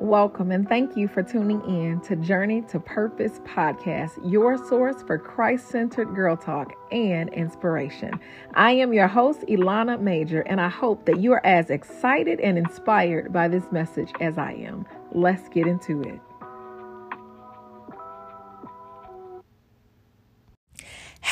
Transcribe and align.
Welcome 0.00 0.50
and 0.50 0.66
thank 0.66 0.96
you 0.96 1.08
for 1.08 1.22
tuning 1.22 1.60
in 1.66 2.00
to 2.06 2.16
Journey 2.16 2.62
to 2.68 2.80
Purpose 2.80 3.38
podcast, 3.40 4.12
your 4.24 4.56
source 4.56 5.02
for 5.02 5.18
Christ 5.18 5.68
centered 5.68 6.14
girl 6.14 6.38
talk 6.38 6.72
and 6.90 7.28
inspiration. 7.34 8.18
I 8.54 8.72
am 8.72 8.94
your 8.94 9.08
host, 9.08 9.40
Ilana 9.42 10.00
Major, 10.00 10.40
and 10.40 10.58
I 10.58 10.70
hope 10.70 11.04
that 11.04 11.20
you 11.20 11.32
are 11.32 11.44
as 11.44 11.68
excited 11.68 12.40
and 12.40 12.56
inspired 12.56 13.30
by 13.30 13.48
this 13.48 13.70
message 13.72 14.10
as 14.22 14.38
I 14.38 14.52
am. 14.52 14.86
Let's 15.12 15.50
get 15.50 15.66
into 15.66 16.00
it. 16.00 16.18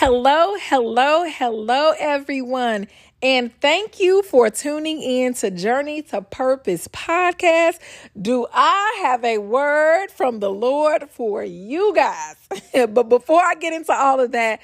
Hello, 0.00 0.54
hello, 0.60 1.24
hello, 1.24 1.92
everyone. 1.98 2.86
And 3.20 3.52
thank 3.60 3.98
you 3.98 4.22
for 4.22 4.48
tuning 4.48 5.02
in 5.02 5.34
to 5.34 5.50
Journey 5.50 6.02
to 6.02 6.22
Purpose 6.22 6.86
podcast. 6.86 7.80
Do 8.16 8.46
I 8.52 9.00
have 9.02 9.24
a 9.24 9.38
word 9.38 10.12
from 10.12 10.38
the 10.38 10.52
Lord 10.52 11.10
for 11.10 11.42
you 11.42 11.92
guys? 11.96 12.36
but 12.72 13.08
before 13.08 13.42
I 13.42 13.56
get 13.56 13.72
into 13.72 13.92
all 13.92 14.20
of 14.20 14.30
that, 14.30 14.60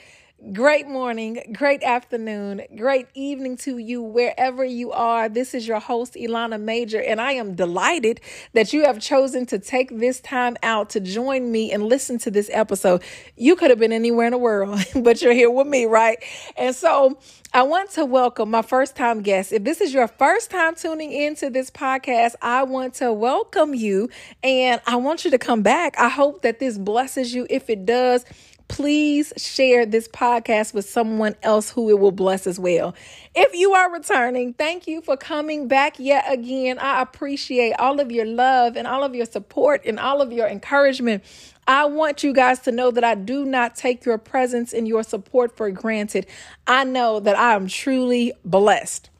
Great 0.53 0.87
morning, 0.87 1.55
great 1.57 1.83
afternoon, 1.83 2.63
great 2.77 3.07
evening 3.15 3.57
to 3.57 3.79
you 3.79 4.03
wherever 4.03 4.63
you 4.63 4.93
are. 4.93 5.29
This 5.29 5.55
is 5.55 5.67
your 5.67 5.81
host, 5.81 6.15
Ilana 6.15 6.61
Major, 6.61 7.01
and 7.01 7.19
I 7.19 7.33
am 7.33 7.55
delighted 7.55 8.21
that 8.53 8.73
you 8.73 8.85
have 8.85 9.01
chosen 9.01 9.47
to 9.47 9.59
take 9.59 9.97
this 9.97 10.21
time 10.21 10.57
out 10.63 10.91
to 10.91 11.01
join 11.01 11.51
me 11.51 11.73
and 11.73 11.85
listen 11.85 12.19
to 12.19 12.31
this 12.31 12.51
episode. 12.53 13.03
You 13.37 13.57
could 13.57 13.71
have 13.71 13.79
been 13.79 13.93
anywhere 13.93 14.27
in 14.27 14.33
the 14.33 14.39
world, 14.39 14.85
but 14.97 15.23
you're 15.23 15.33
here 15.33 15.51
with 15.51 15.69
me, 15.69 15.87
right? 15.87 16.23
And 16.59 16.75
so 16.75 17.17
I 17.55 17.63
want 17.63 17.91
to 17.93 18.05
welcome 18.05 18.51
my 18.51 18.63
first 18.63 18.97
time 18.97 19.23
guest. 19.23 19.53
If 19.53 19.65
this 19.65 19.81
is 19.81 19.95
your 19.95 20.09
first 20.09 20.51
time 20.51 20.75
tuning 20.75 21.13
into 21.13 21.49
this 21.49 21.71
podcast, 21.71 22.35
I 22.43 22.65
want 22.65 22.95
to 22.95 23.13
welcome 23.13 23.75
you 23.75 24.11
and 24.43 24.81
I 24.87 24.97
want 24.97 25.25
you 25.25 25.31
to 25.31 25.39
come 25.39 25.63
back. 25.63 25.99
I 25.99 26.09
hope 26.09 26.43
that 26.43 26.59
this 26.59 26.77
blesses 26.77 27.33
you. 27.33 27.47
If 27.49 27.71
it 27.71 27.87
does, 27.87 28.27
please 28.69 29.33
share 29.37 29.87
this 29.87 30.09
podcast 30.09 30.75
with 30.75 30.89
someone 30.89 31.35
else 31.43 31.71
who 31.71 31.91
it 31.91 31.99
will 31.99 32.13
bless 32.13 32.47
as 32.47 32.59
well. 32.59 32.95
If 33.35 33.55
you 33.55 33.73
are 33.75 33.93
returning, 33.93 34.55
thank 34.55 34.87
you 34.87 35.01
for 35.01 35.17
coming 35.17 35.69
back 35.69 35.99
yet 35.99 36.25
again. 36.33 36.79
I 36.79 37.03
appreciate 37.03 37.75
all 37.79 38.01
of 38.01 38.11
your 38.11 38.27
love 38.27 38.77
and 38.77 38.87
all 38.87 39.05
of 39.05 39.15
your 39.15 39.27
support 39.27 39.83
and 39.85 39.99
all 39.99 40.21
of 40.21 40.33
your 40.33 40.49
encouragement. 40.49 41.25
I 41.67 41.87
want 41.87 42.23
you 42.23 42.33
guys 42.33 42.59
to 42.61 42.73
know 42.73 42.91
that 42.91 43.05
I 43.05 43.15
do 43.15 43.45
not 43.45 43.75
take 43.75 44.05
your 44.05 44.19
presence 44.19 44.73
and 44.73 44.87
your 44.87 45.03
support 45.03 45.57
for 45.57 45.71
granted. 45.71 46.27
I 46.67 46.85
know 46.85 47.21
that 47.21 47.39
I 47.39 47.55
am 47.55 47.69
truly 47.69 48.33
blessed. 48.45 49.11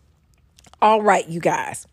All 0.83 1.01
right, 1.01 1.27
you 1.29 1.41
guys. 1.41 1.87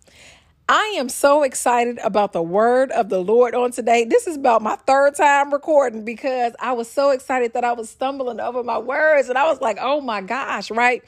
I 0.74 0.96
am 1.00 1.10
so 1.10 1.44
excited 1.44 1.98
about 1.98 2.32
the 2.32 2.42
word 2.42 2.92
of 2.92 3.10
the 3.10 3.20
Lord 3.20 3.56
on 3.56 3.72
today. 3.72 4.06
This 4.06 4.26
is 4.26 4.38
about 4.38 4.62
my 4.62 4.78
third 4.78 5.16
time 5.16 5.52
recording 5.52 6.06
because 6.06 6.54
I 6.62 6.72
was 6.72 6.90
so 6.90 7.10
excited 7.10 7.52
that 7.56 7.66
I 7.66 7.74
was 7.74 7.90
stumbling 7.90 8.40
over 8.40 8.64
my 8.64 8.78
words 8.78 9.28
and 9.28 9.38
I 9.38 9.50
was 9.50 9.60
like, 9.60 9.78
oh 9.82 10.00
my 10.00 10.22
gosh, 10.22 10.72
right? 10.72 11.04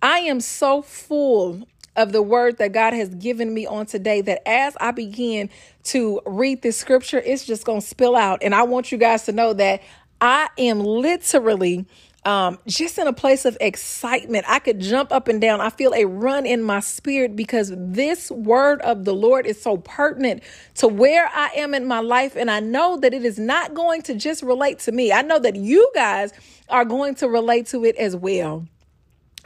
I 0.00 0.20
am 0.20 0.40
so 0.40 0.80
full 0.80 1.68
of 1.96 2.12
the 2.12 2.22
word 2.22 2.56
that 2.56 2.72
God 2.72 2.94
has 2.94 3.10
given 3.10 3.52
me 3.52 3.66
on 3.66 3.84
today 3.84 4.22
that 4.22 4.40
as 4.48 4.74
I 4.80 4.90
begin 4.90 5.50
to 5.82 6.22
read 6.24 6.62
this 6.62 6.78
scripture, 6.78 7.18
it's 7.18 7.44
just 7.44 7.66
going 7.66 7.82
to 7.82 7.86
spill 7.86 8.16
out. 8.16 8.42
And 8.42 8.54
I 8.54 8.62
want 8.62 8.90
you 8.90 8.96
guys 8.96 9.26
to 9.26 9.32
know 9.32 9.52
that 9.52 9.82
I 10.22 10.48
am 10.56 10.80
literally 10.80 11.84
um, 12.24 12.58
just 12.66 12.98
in 12.98 13.06
a 13.06 13.12
place 13.12 13.44
of 13.44 13.56
excitement. 13.60 14.44
I 14.48 14.58
could 14.58 14.80
jump 14.80 15.12
up 15.12 15.28
and 15.28 15.40
down. 15.40 15.60
I 15.60 15.70
feel 15.70 15.92
a 15.94 16.06
run 16.06 16.46
in 16.46 16.62
my 16.62 16.80
spirit 16.80 17.36
because 17.36 17.72
this 17.76 18.30
word 18.30 18.80
of 18.80 19.04
the 19.04 19.14
Lord 19.14 19.46
is 19.46 19.60
so 19.60 19.76
pertinent 19.76 20.42
to 20.76 20.88
where 20.88 21.28
I 21.32 21.50
am 21.56 21.74
in 21.74 21.86
my 21.86 22.00
life. 22.00 22.36
And 22.36 22.50
I 22.50 22.60
know 22.60 22.96
that 22.98 23.12
it 23.12 23.24
is 23.24 23.38
not 23.38 23.74
going 23.74 24.02
to 24.02 24.14
just 24.14 24.42
relate 24.42 24.78
to 24.80 24.92
me. 24.92 25.12
I 25.12 25.22
know 25.22 25.38
that 25.38 25.56
you 25.56 25.90
guys 25.94 26.32
are 26.68 26.84
going 26.84 27.14
to 27.16 27.28
relate 27.28 27.66
to 27.68 27.84
it 27.84 27.96
as 27.96 28.16
well. 28.16 28.66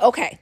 Okay. 0.01 0.39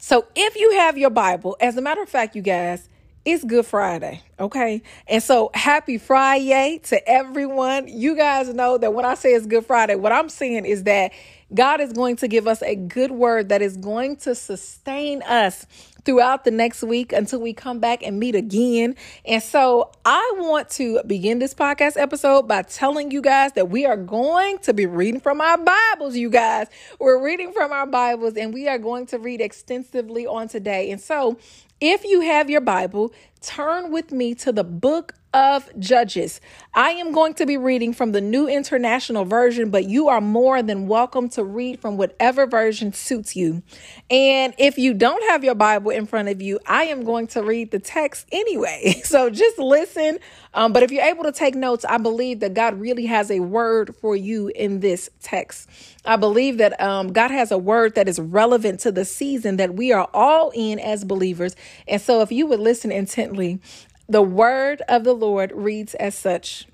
So 0.00 0.26
if 0.34 0.56
you 0.56 0.72
have 0.72 0.98
your 0.98 1.10
Bible, 1.10 1.56
as 1.60 1.76
a 1.76 1.82
matter 1.82 2.02
of 2.02 2.08
fact, 2.08 2.36
you 2.36 2.42
guys, 2.42 2.88
it's 3.24 3.44
Good 3.44 3.66
Friday, 3.66 4.22
okay? 4.38 4.82
And 5.06 5.22
so 5.22 5.50
happy 5.54 5.98
Friday 5.98 6.80
to 6.84 7.08
everyone. 7.08 7.88
You 7.88 8.16
guys 8.16 8.52
know 8.52 8.78
that 8.78 8.94
when 8.94 9.04
I 9.04 9.14
say 9.14 9.34
it's 9.34 9.46
Good 9.46 9.66
Friday, 9.66 9.96
what 9.96 10.12
I'm 10.12 10.28
saying 10.28 10.64
is 10.64 10.84
that 10.84 11.12
God 11.52 11.80
is 11.80 11.92
going 11.92 12.16
to 12.16 12.28
give 12.28 12.46
us 12.46 12.62
a 12.62 12.74
good 12.74 13.10
word 13.10 13.48
that 13.48 13.62
is 13.62 13.76
going 13.76 14.16
to 14.18 14.34
sustain 14.34 15.22
us 15.22 15.66
throughout 16.04 16.44
the 16.44 16.50
next 16.50 16.82
week 16.82 17.12
until 17.12 17.40
we 17.40 17.52
come 17.52 17.80
back 17.80 18.02
and 18.02 18.18
meet 18.18 18.34
again. 18.34 18.96
And 19.26 19.42
so 19.42 19.90
I 20.04 20.34
want 20.36 20.70
to 20.70 21.02
begin 21.06 21.38
this 21.38 21.54
podcast 21.54 21.98
episode 21.98 22.48
by 22.48 22.62
telling 22.62 23.10
you 23.10 23.20
guys 23.20 23.52
that 23.52 23.68
we 23.68 23.84
are 23.84 23.96
going 23.96 24.58
to 24.60 24.72
be 24.72 24.86
reading 24.86 25.20
from 25.20 25.40
our 25.40 25.58
Bibles, 25.58 26.16
you 26.16 26.30
guys. 26.30 26.68
We're 26.98 27.22
reading 27.22 27.52
from 27.52 27.72
our 27.72 27.86
Bibles 27.86 28.34
and 28.36 28.54
we 28.54 28.68
are 28.68 28.78
going 28.78 29.06
to 29.06 29.18
read 29.18 29.40
extensively 29.40 30.26
on 30.26 30.48
today. 30.48 30.90
And 30.90 31.00
so 31.00 31.38
if 31.80 32.04
you 32.04 32.20
have 32.22 32.50
your 32.50 32.60
Bible, 32.60 33.12
turn 33.40 33.92
with 33.92 34.10
me 34.12 34.34
to 34.36 34.52
the 34.52 34.64
book 34.64 35.14
of 35.34 35.68
Judges. 35.78 36.40
I 36.74 36.90
am 36.90 37.12
going 37.12 37.34
to 37.34 37.46
be 37.46 37.56
reading 37.56 37.92
from 37.92 38.12
the 38.12 38.20
New 38.20 38.48
International 38.48 39.24
Version, 39.24 39.70
but 39.70 39.84
you 39.84 40.08
are 40.08 40.20
more 40.20 40.62
than 40.62 40.86
welcome 40.86 41.28
to 41.30 41.44
read 41.44 41.80
from 41.80 41.96
whatever 41.96 42.46
version 42.46 42.92
suits 42.92 43.36
you. 43.36 43.62
And 44.10 44.54
if 44.58 44.78
you 44.78 44.94
don't 44.94 45.22
have 45.30 45.44
your 45.44 45.54
Bible 45.54 45.90
in 45.90 46.06
front 46.06 46.28
of 46.28 46.40
you, 46.42 46.60
I 46.66 46.84
am 46.84 47.04
going 47.04 47.26
to 47.28 47.42
read 47.42 47.70
the 47.70 47.78
text 47.78 48.26
anyway. 48.32 49.02
So 49.08 49.30
just 49.30 49.58
listen. 49.58 50.18
Um, 50.54 50.72
but 50.72 50.82
if 50.82 50.90
you're 50.92 51.04
able 51.04 51.24
to 51.24 51.32
take 51.32 51.54
notes, 51.54 51.84
I 51.84 51.98
believe 51.98 52.40
that 52.40 52.54
God 52.54 52.78
really 52.78 53.06
has 53.06 53.30
a 53.30 53.40
word 53.40 53.94
for 53.96 54.14
you 54.16 54.48
in 54.54 54.80
this 54.80 55.08
text. 55.22 55.68
I 56.04 56.16
believe 56.16 56.58
that 56.58 56.80
um, 56.80 57.12
God 57.12 57.30
has 57.30 57.50
a 57.50 57.58
word 57.58 57.94
that 57.94 58.08
is 58.08 58.18
relevant 58.20 58.80
to 58.80 58.92
the 58.92 59.04
season 59.04 59.56
that 59.56 59.74
we 59.74 59.92
are 59.92 60.08
all 60.14 60.52
in 60.54 60.78
as 60.78 61.04
believers. 61.04 61.54
And 61.86 62.00
so 62.00 62.22
if 62.22 62.32
you 62.32 62.46
would 62.46 62.60
listen 62.60 62.90
intently, 62.92 63.60
the 64.08 64.22
word 64.22 64.82
of 64.88 65.04
the 65.04 65.14
Lord 65.14 65.52
reads 65.54 65.94
as 65.94 66.14
such. 66.14 66.66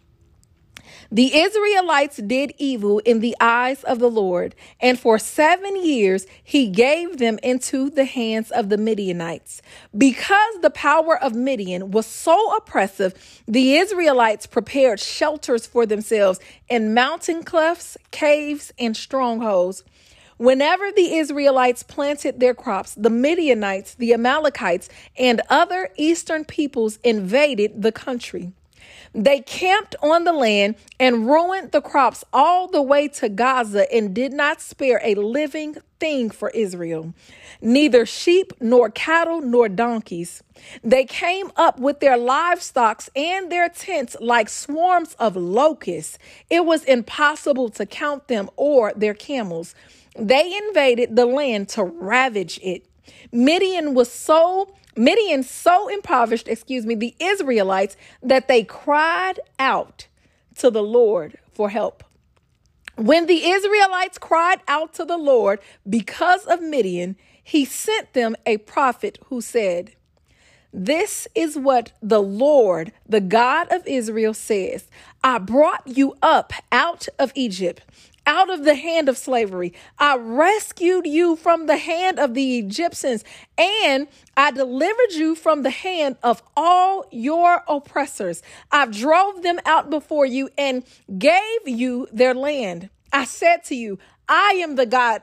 The 1.10 1.36
Israelites 1.36 2.16
did 2.16 2.54
evil 2.58 2.98
in 3.00 3.20
the 3.20 3.36
eyes 3.40 3.84
of 3.84 3.98
the 3.98 4.10
Lord, 4.10 4.54
and 4.80 4.98
for 4.98 5.18
seven 5.18 5.84
years 5.84 6.26
he 6.42 6.68
gave 6.68 7.18
them 7.18 7.38
into 7.42 7.90
the 7.90 8.04
hands 8.04 8.50
of 8.50 8.68
the 8.68 8.76
Midianites. 8.76 9.62
Because 9.96 10.60
the 10.60 10.70
power 10.70 11.16
of 11.16 11.34
Midian 11.34 11.90
was 11.90 12.06
so 12.06 12.56
oppressive, 12.56 13.14
the 13.46 13.76
Israelites 13.76 14.46
prepared 14.46 15.00
shelters 15.00 15.66
for 15.66 15.86
themselves 15.86 16.40
in 16.68 16.94
mountain 16.94 17.44
clefts, 17.44 17.96
caves, 18.10 18.72
and 18.78 18.96
strongholds. 18.96 19.84
Whenever 20.36 20.90
the 20.90 21.16
Israelites 21.16 21.82
planted 21.82 22.40
their 22.40 22.54
crops, 22.54 22.94
the 22.94 23.10
Midianites, 23.10 23.94
the 23.94 24.12
Amalekites, 24.12 24.88
and 25.16 25.40
other 25.48 25.90
eastern 25.96 26.44
peoples 26.44 26.98
invaded 27.04 27.82
the 27.82 27.92
country. 27.92 28.52
They 29.14 29.40
camped 29.40 29.94
on 30.02 30.24
the 30.24 30.32
land 30.32 30.74
and 30.98 31.28
ruined 31.28 31.70
the 31.70 31.80
crops 31.80 32.24
all 32.32 32.66
the 32.66 32.82
way 32.82 33.06
to 33.08 33.28
Gaza 33.28 33.92
and 33.94 34.12
did 34.12 34.32
not 34.32 34.60
spare 34.60 35.00
a 35.04 35.14
living 35.14 35.76
thing 36.00 36.30
for 36.30 36.50
Israel, 36.50 37.14
neither 37.60 38.04
sheep 38.04 38.52
nor 38.60 38.90
cattle 38.90 39.40
nor 39.40 39.68
donkeys. 39.68 40.42
They 40.82 41.04
came 41.04 41.52
up 41.56 41.78
with 41.78 42.00
their 42.00 42.16
livestock 42.16 43.04
and 43.14 43.52
their 43.52 43.68
tents 43.68 44.16
like 44.20 44.48
swarms 44.48 45.14
of 45.20 45.36
locusts. 45.36 46.18
It 46.50 46.66
was 46.66 46.82
impossible 46.84 47.68
to 47.70 47.86
count 47.86 48.26
them 48.26 48.50
or 48.56 48.92
their 48.96 49.14
camels. 49.14 49.76
They 50.14 50.56
invaded 50.56 51.16
the 51.16 51.26
land 51.26 51.68
to 51.70 51.84
ravage 51.84 52.60
it. 52.62 52.86
Midian 53.32 53.94
was 53.94 54.10
so 54.10 54.74
Midian 54.96 55.42
so 55.42 55.88
impoverished, 55.88 56.46
excuse 56.46 56.86
me, 56.86 56.94
the 56.94 57.16
Israelites 57.18 57.96
that 58.22 58.46
they 58.46 58.62
cried 58.62 59.40
out 59.58 60.06
to 60.56 60.70
the 60.70 60.82
Lord 60.82 61.36
for 61.52 61.68
help. 61.68 62.04
When 62.96 63.26
the 63.26 63.44
Israelites 63.44 64.18
cried 64.18 64.60
out 64.68 64.94
to 64.94 65.04
the 65.04 65.16
Lord 65.16 65.58
because 65.88 66.44
of 66.44 66.62
Midian, 66.62 67.16
he 67.42 67.64
sent 67.64 68.12
them 68.12 68.36
a 68.46 68.58
prophet 68.58 69.18
who 69.26 69.40
said, 69.40 69.92
This 70.72 71.26
is 71.34 71.58
what 71.58 71.90
the 72.00 72.22
Lord, 72.22 72.92
the 73.04 73.20
God 73.20 73.66
of 73.72 73.84
Israel, 73.86 74.32
says 74.32 74.86
I 75.24 75.38
brought 75.38 75.82
you 75.86 76.14
up 76.22 76.52
out 76.70 77.08
of 77.18 77.32
Egypt 77.34 77.82
out 78.26 78.50
of 78.50 78.64
the 78.64 78.74
hand 78.74 79.08
of 79.08 79.18
slavery. 79.18 79.72
I 79.98 80.16
rescued 80.16 81.06
you 81.06 81.36
from 81.36 81.66
the 81.66 81.76
hand 81.76 82.18
of 82.18 82.34
the 82.34 82.58
Egyptians, 82.58 83.24
and 83.58 84.08
I 84.36 84.50
delivered 84.50 85.12
you 85.12 85.34
from 85.34 85.62
the 85.62 85.70
hand 85.70 86.16
of 86.22 86.42
all 86.56 87.06
your 87.10 87.62
oppressors. 87.68 88.42
I 88.70 88.86
drove 88.86 89.42
them 89.42 89.60
out 89.66 89.90
before 89.90 90.26
you 90.26 90.48
and 90.56 90.84
gave 91.18 91.66
you 91.66 92.08
their 92.12 92.34
land. 92.34 92.90
I 93.12 93.24
said 93.24 93.64
to 93.64 93.74
you, 93.74 93.98
I 94.28 94.60
am 94.62 94.76
the 94.76 94.86
God, 94.86 95.22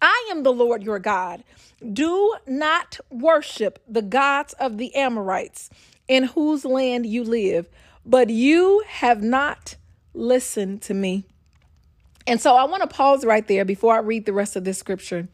I 0.00 0.28
am 0.30 0.42
the 0.42 0.52
Lord 0.52 0.82
your 0.82 0.98
God. 0.98 1.44
Do 1.92 2.36
not 2.46 2.98
worship 3.10 3.82
the 3.88 4.02
gods 4.02 4.52
of 4.54 4.78
the 4.78 4.94
Amorites 4.94 5.70
in 6.08 6.24
whose 6.24 6.64
land 6.64 7.06
you 7.06 7.24
live 7.24 7.68
but 8.04 8.30
you 8.30 8.82
have 8.86 9.22
not 9.22 9.76
listened 10.14 10.82
to 10.82 10.94
me. 10.94 11.24
And 12.26 12.40
so 12.40 12.56
I 12.56 12.64
want 12.64 12.82
to 12.82 12.88
pause 12.88 13.24
right 13.24 13.46
there 13.46 13.64
before 13.64 13.94
I 13.94 13.98
read 13.98 14.26
the 14.26 14.32
rest 14.32 14.56
of 14.56 14.64
this 14.64 14.78
scripture 14.78 15.28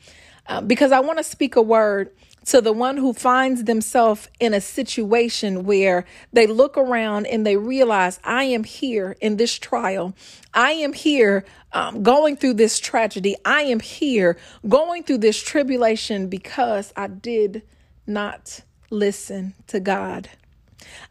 uh, 0.47 0.61
because 0.61 0.93
I 0.93 1.01
want 1.01 1.19
to 1.19 1.25
speak 1.25 1.57
a 1.57 1.63
word 1.63 2.11
to 2.47 2.61
the 2.61 2.73
one 2.73 2.97
who 2.97 3.13
finds 3.13 3.65
themselves 3.65 4.29
in 4.39 4.55
a 4.55 4.61
situation 4.61 5.65
where 5.65 6.05
they 6.33 6.47
look 6.47 6.79
around 6.79 7.27
and 7.27 7.45
they 7.45 7.57
realize, 7.57 8.21
I 8.23 8.45
am 8.45 8.63
here 8.63 9.17
in 9.21 9.37
this 9.37 9.59
trial. 9.59 10.15
I 10.55 10.73
am 10.73 10.93
here 10.93 11.45
um, 11.73 12.05
going 12.05 12.37
through 12.37 12.55
this 12.55 12.79
tragedy. 12.79 13.35
I 13.45 13.63
am 13.63 13.81
here 13.81 14.39
going 14.69 15.03
through 15.03 15.19
this 15.19 15.43
tribulation 15.43 16.29
because 16.29 16.93
I 16.97 17.09
did 17.09 17.63
not 18.07 18.61
listen 18.91 19.55
to 19.67 19.81
God. 19.81 20.31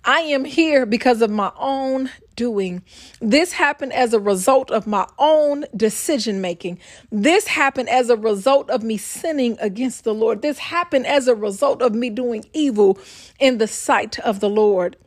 I 0.05 0.19
am 0.19 0.45
here 0.45 0.85
because 0.85 1.21
of 1.21 1.29
my 1.29 1.51
own 1.57 2.09
doing. 2.35 2.83
This 3.21 3.53
happened 3.53 3.93
as 3.93 4.13
a 4.13 4.19
result 4.19 4.71
of 4.71 4.87
my 4.87 5.07
own 5.17 5.65
decision 5.75 6.41
making. 6.41 6.79
This 7.11 7.47
happened 7.47 7.89
as 7.89 8.09
a 8.09 8.17
result 8.17 8.69
of 8.69 8.83
me 8.83 8.97
sinning 8.97 9.57
against 9.59 10.03
the 10.03 10.13
Lord. 10.13 10.41
This 10.41 10.57
happened 10.57 11.07
as 11.07 11.27
a 11.27 11.35
result 11.35 11.81
of 11.81 11.93
me 11.93 12.09
doing 12.09 12.45
evil 12.53 12.97
in 13.39 13.57
the 13.57 13.67
sight 13.67 14.19
of 14.19 14.39
the 14.39 14.49
Lord. 14.49 14.97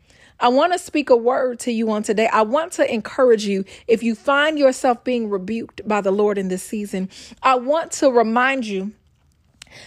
I 0.40 0.48
want 0.48 0.72
to 0.72 0.78
speak 0.78 1.10
a 1.10 1.16
word 1.16 1.58
to 1.60 1.72
you 1.72 1.90
on 1.90 2.04
today. 2.04 2.28
I 2.28 2.42
want 2.42 2.72
to 2.72 2.92
encourage 2.92 3.44
you 3.44 3.64
if 3.88 4.04
you 4.04 4.14
find 4.14 4.56
yourself 4.56 5.02
being 5.02 5.28
rebuked 5.28 5.86
by 5.86 6.00
the 6.00 6.12
Lord 6.12 6.38
in 6.38 6.46
this 6.46 6.62
season. 6.62 7.08
I 7.42 7.56
want 7.56 7.90
to 7.92 8.10
remind 8.10 8.64
you 8.64 8.92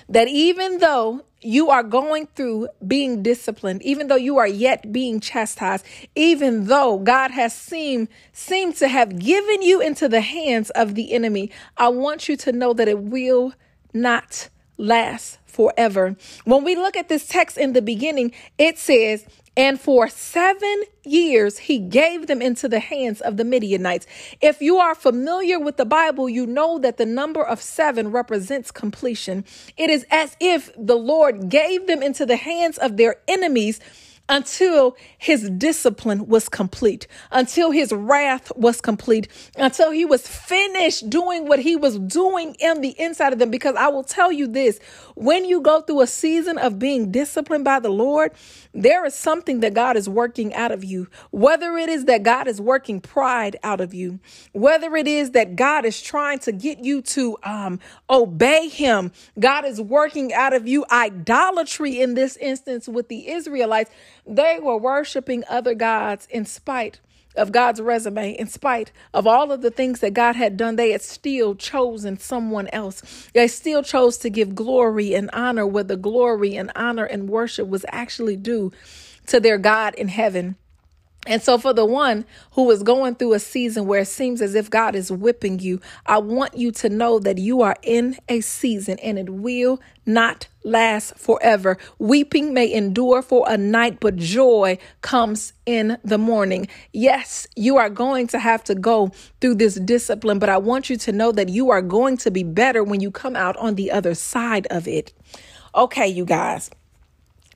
that 0.09 0.27
even 0.27 0.79
though 0.79 1.23
you 1.41 1.69
are 1.69 1.83
going 1.83 2.27
through 2.35 2.67
being 2.85 3.23
disciplined, 3.23 3.81
even 3.81 4.07
though 4.07 4.15
you 4.15 4.37
are 4.37 4.47
yet 4.47 4.91
being 4.91 5.19
chastised, 5.19 5.85
even 6.15 6.65
though 6.65 6.99
God 6.99 7.31
has 7.31 7.55
seemed 7.55 8.07
seemed 8.31 8.75
to 8.77 8.87
have 8.87 9.17
given 9.19 9.61
you 9.61 9.81
into 9.81 10.07
the 10.07 10.21
hands 10.21 10.69
of 10.71 10.95
the 10.95 11.13
enemy, 11.13 11.51
I 11.77 11.89
want 11.89 12.29
you 12.29 12.37
to 12.37 12.51
know 12.51 12.73
that 12.73 12.87
it 12.87 12.99
will 12.99 13.53
not 13.93 14.49
last 14.77 15.39
forever. 15.45 16.15
When 16.45 16.63
we 16.63 16.75
look 16.75 16.95
at 16.95 17.09
this 17.09 17.27
text 17.27 17.57
in 17.57 17.73
the 17.73 17.81
beginning, 17.81 18.31
it 18.57 18.77
says, 18.77 19.25
and 19.57 19.79
for 19.79 20.07
seven 20.07 20.83
years, 21.03 21.57
he 21.57 21.77
gave 21.77 22.27
them 22.27 22.41
into 22.41 22.69
the 22.69 22.79
hands 22.79 23.19
of 23.19 23.35
the 23.35 23.43
Midianites. 23.43 24.07
If 24.39 24.61
you 24.61 24.77
are 24.77 24.95
familiar 24.95 25.59
with 25.59 25.75
the 25.75 25.85
Bible, 25.85 26.29
you 26.29 26.47
know 26.47 26.79
that 26.79 26.97
the 26.97 27.05
number 27.05 27.43
of 27.43 27.61
seven 27.61 28.11
represents 28.11 28.71
completion. 28.71 29.43
It 29.75 29.89
is 29.89 30.05
as 30.09 30.37
if 30.39 30.71
the 30.77 30.95
Lord 30.95 31.49
gave 31.49 31.87
them 31.87 32.01
into 32.01 32.25
the 32.25 32.37
hands 32.37 32.77
of 32.77 32.95
their 32.95 33.17
enemies 33.27 33.81
until 34.31 34.95
his 35.17 35.49
discipline 35.49 36.25
was 36.27 36.47
complete, 36.47 37.05
until 37.31 37.71
his 37.71 37.91
wrath 37.91 38.49
was 38.55 38.79
complete, 38.79 39.27
until 39.57 39.91
he 39.91 40.05
was 40.05 40.25
finished 40.25 41.09
doing 41.09 41.49
what 41.49 41.59
he 41.59 41.75
was 41.75 41.99
doing 41.99 42.55
in 42.61 42.79
the 42.79 42.95
inside 42.97 43.33
of 43.33 43.39
them. 43.39 43.51
Because 43.51 43.75
I 43.75 43.89
will 43.89 44.05
tell 44.05 44.31
you 44.31 44.47
this 44.47 44.79
when 45.15 45.43
you 45.43 45.59
go 45.59 45.81
through 45.81 46.01
a 46.01 46.07
season 46.07 46.57
of 46.57 46.79
being 46.79 47.11
disciplined 47.11 47.65
by 47.65 47.81
the 47.81 47.89
Lord, 47.89 48.31
there 48.73 49.05
is 49.05 49.13
something 49.13 49.59
that 49.59 49.73
God 49.73 49.97
is 49.97 50.07
working 50.07 50.53
out 50.53 50.71
of 50.71 50.85
you. 50.85 51.09
Whether 51.31 51.77
it 51.77 51.89
is 51.89 52.05
that 52.05 52.23
God 52.23 52.47
is 52.47 52.61
working 52.61 53.01
pride 53.01 53.57
out 53.63 53.81
of 53.81 53.93
you, 53.93 54.21
whether 54.53 54.95
it 54.95 55.07
is 55.07 55.31
that 55.31 55.57
God 55.57 55.83
is 55.83 56.01
trying 56.01 56.39
to 56.39 56.53
get 56.53 56.79
you 56.79 57.01
to 57.01 57.37
um, 57.43 57.81
obey 58.09 58.69
Him, 58.69 59.11
God 59.37 59.65
is 59.65 59.81
working 59.81 60.33
out 60.33 60.53
of 60.53 60.69
you 60.69 60.85
idolatry 60.89 61.99
in 61.99 62.13
this 62.13 62.37
instance 62.37 62.87
with 62.87 63.09
the 63.09 63.29
Israelites. 63.29 63.91
They 64.25 64.59
were 64.61 64.77
worshiping 64.77 65.43
other 65.49 65.73
gods 65.73 66.27
in 66.29 66.45
spite 66.45 66.99
of 67.35 67.51
God's 67.51 67.81
resume, 67.81 68.31
in 68.31 68.47
spite 68.47 68.91
of 69.13 69.25
all 69.25 69.51
of 69.51 69.61
the 69.61 69.71
things 69.71 69.99
that 70.01 70.13
God 70.13 70.35
had 70.35 70.57
done, 70.57 70.75
they 70.75 70.91
had 70.91 71.01
still 71.01 71.55
chosen 71.55 72.19
someone 72.19 72.67
else. 72.69 73.29
They 73.33 73.47
still 73.47 73.83
chose 73.83 74.17
to 74.19 74.29
give 74.29 74.55
glory 74.55 75.13
and 75.13 75.29
honor 75.31 75.65
where 75.65 75.83
the 75.83 75.97
glory 75.97 76.55
and 76.55 76.71
honor 76.75 77.05
and 77.05 77.29
worship 77.29 77.67
was 77.67 77.85
actually 77.89 78.35
due 78.35 78.71
to 79.27 79.39
their 79.39 79.57
God 79.57 79.95
in 79.95 80.09
heaven. 80.09 80.57
And 81.27 81.41
so, 81.41 81.59
for 81.59 81.71
the 81.71 81.85
one 81.85 82.25
who 82.53 82.71
is 82.71 82.81
going 82.81 83.13
through 83.13 83.33
a 83.33 83.39
season 83.39 83.85
where 83.85 84.01
it 84.01 84.07
seems 84.07 84.41
as 84.41 84.55
if 84.55 84.71
God 84.71 84.95
is 84.95 85.11
whipping 85.11 85.59
you, 85.59 85.79
I 86.07 86.17
want 86.17 86.57
you 86.57 86.71
to 86.71 86.89
know 86.89 87.19
that 87.19 87.37
you 87.37 87.61
are 87.61 87.75
in 87.83 88.17
a 88.27 88.41
season 88.41 88.97
and 88.99 89.19
it 89.19 89.29
will 89.29 89.79
not 90.03 90.47
last 90.63 91.15
forever. 91.15 91.77
Weeping 91.99 92.55
may 92.55 92.73
endure 92.73 93.21
for 93.21 93.45
a 93.47 93.55
night, 93.55 93.99
but 93.99 94.15
joy 94.15 94.79
comes 95.01 95.53
in 95.67 95.99
the 96.03 96.17
morning. 96.17 96.67
Yes, 96.91 97.45
you 97.55 97.77
are 97.77 97.89
going 97.89 98.25
to 98.27 98.39
have 98.39 98.63
to 98.63 98.73
go 98.73 99.11
through 99.41 99.55
this 99.55 99.75
discipline, 99.75 100.39
but 100.39 100.49
I 100.49 100.57
want 100.57 100.89
you 100.89 100.97
to 100.97 101.11
know 101.11 101.31
that 101.33 101.49
you 101.49 101.69
are 101.69 101.83
going 101.83 102.17
to 102.17 102.31
be 102.31 102.41
better 102.43 102.83
when 102.83 102.99
you 102.99 103.11
come 103.11 103.35
out 103.35 103.55
on 103.57 103.75
the 103.75 103.91
other 103.91 104.15
side 104.15 104.65
of 104.71 104.87
it. 104.87 105.13
Okay, 105.75 106.07
you 106.07 106.25
guys. 106.25 106.71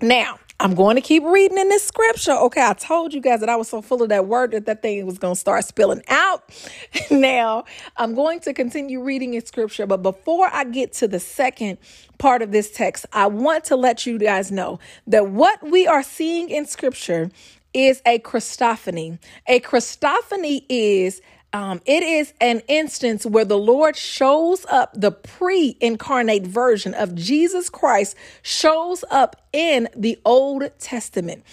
Now, 0.01 0.37
I'm 0.59 0.73
going 0.73 0.95
to 0.95 1.01
keep 1.01 1.23
reading 1.23 1.57
in 1.57 1.67
this 1.67 1.83
scripture. 1.83 2.31
Okay, 2.31 2.63
I 2.65 2.73
told 2.73 3.13
you 3.13 3.19
guys 3.19 3.41
that 3.41 3.49
I 3.49 3.57
was 3.57 3.67
so 3.67 3.81
full 3.81 4.01
of 4.01 4.09
that 4.09 4.27
word 4.27 4.51
that 4.51 4.65
that 4.67 4.81
thing 4.81 5.05
was 5.05 5.17
going 5.17 5.33
to 5.33 5.39
start 5.39 5.65
spilling 5.65 6.01
out. 6.07 6.49
now, 7.11 7.65
I'm 7.97 8.15
going 8.15 8.39
to 8.41 8.53
continue 8.53 9.03
reading 9.03 9.33
in 9.33 9.45
scripture, 9.45 9.85
but 9.85 9.97
before 9.97 10.49
I 10.51 10.63
get 10.63 10.93
to 10.93 11.09
the 11.09 11.19
second 11.19 11.77
part 12.19 12.41
of 12.41 12.51
this 12.53 12.71
text, 12.71 13.05
I 13.11 13.27
want 13.27 13.65
to 13.65 13.75
let 13.75 14.05
you 14.05 14.17
guys 14.17 14.49
know 14.49 14.79
that 15.07 15.27
what 15.29 15.61
we 15.61 15.87
are 15.87 16.03
seeing 16.03 16.49
in 16.49 16.65
scripture 16.65 17.29
is 17.73 18.01
a 18.05 18.19
Christophany. 18.19 19.19
A 19.47 19.59
Christophany 19.59 20.65
is 20.69 21.21
um, 21.55 21.81
it 21.85 22.03
is 22.03 22.33
an 22.41 22.59
instance 22.67 23.25
where 23.25 23.45
the 23.45 23.57
Lord 23.57 23.95
shows 23.95 24.65
up, 24.69 24.91
the 24.93 25.13
pre 25.13 25.77
incarnate 25.79 26.45
version 26.45 26.93
of 26.93 27.15
Jesus 27.15 27.69
Christ 27.69 28.17
shows 28.41 29.05
up 29.09 29.37
in 29.53 29.87
the 29.95 30.19
Old 30.25 30.69
Testament. 30.79 31.45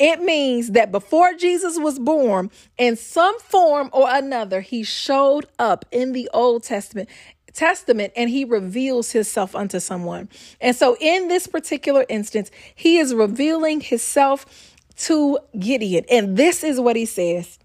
It 0.00 0.20
means 0.20 0.72
that 0.72 0.90
before 0.90 1.34
Jesus 1.34 1.78
was 1.78 2.00
born, 2.00 2.50
in 2.78 2.96
some 2.96 3.38
form 3.38 3.90
or 3.92 4.08
another, 4.10 4.60
he 4.60 4.82
showed 4.82 5.46
up 5.56 5.84
in 5.92 6.10
the 6.10 6.28
Old 6.34 6.64
Testament. 6.64 7.08
Testament 7.52 8.12
and 8.16 8.28
he 8.28 8.44
reveals 8.44 9.12
himself 9.12 9.54
unto 9.54 9.78
someone. 9.78 10.28
And 10.60 10.74
so 10.74 10.96
in 11.00 11.28
this 11.28 11.46
particular 11.46 12.04
instance, 12.08 12.50
he 12.74 12.98
is 12.98 13.14
revealing 13.14 13.80
himself 13.80 14.74
to 14.96 15.38
Gideon. 15.56 16.04
And 16.10 16.36
this 16.36 16.64
is 16.64 16.80
what 16.80 16.96
he 16.96 17.06
says 17.06 17.60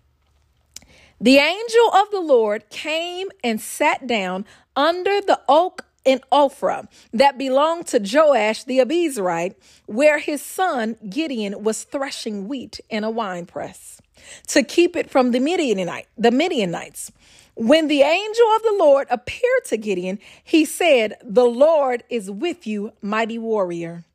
the 1.19 1.37
angel 1.37 1.93
of 1.93 2.11
the 2.11 2.21
Lord 2.21 2.69
came 2.69 3.29
and 3.43 3.59
sat 3.59 4.07
down 4.07 4.45
under 4.75 5.21
the 5.21 5.39
oak 5.47 5.85
in 6.05 6.21
Ophrah 6.31 6.87
that 7.13 7.37
belonged 7.37 7.87
to 7.87 7.99
Joash 7.99 8.63
the 8.63 8.79
Abiezrite, 8.79 9.55
where 9.85 10.19
his 10.19 10.41
son 10.41 10.95
Gideon 11.09 11.63
was 11.63 11.83
threshing 11.83 12.47
wheat 12.47 12.79
in 12.89 13.03
a 13.03 13.11
winepress 13.11 14.01
to 14.47 14.63
keep 14.63 14.95
it 14.95 15.09
from 15.09 15.31
the 15.31 15.39
Midianite, 15.39 16.07
the 16.17 16.31
Midianites. 16.31 17.11
When 17.55 17.87
the 17.87 18.01
angel 18.01 18.47
of 18.55 18.63
the 18.63 18.75
Lord 18.79 19.07
appeared 19.09 19.65
to 19.65 19.77
Gideon, 19.77 20.19
he 20.43 20.63
said, 20.63 21.15
The 21.23 21.45
Lord 21.45 22.03
is 22.09 22.31
with 22.31 22.65
you, 22.65 22.93
mighty 23.01 23.37
warrior. 23.37 24.05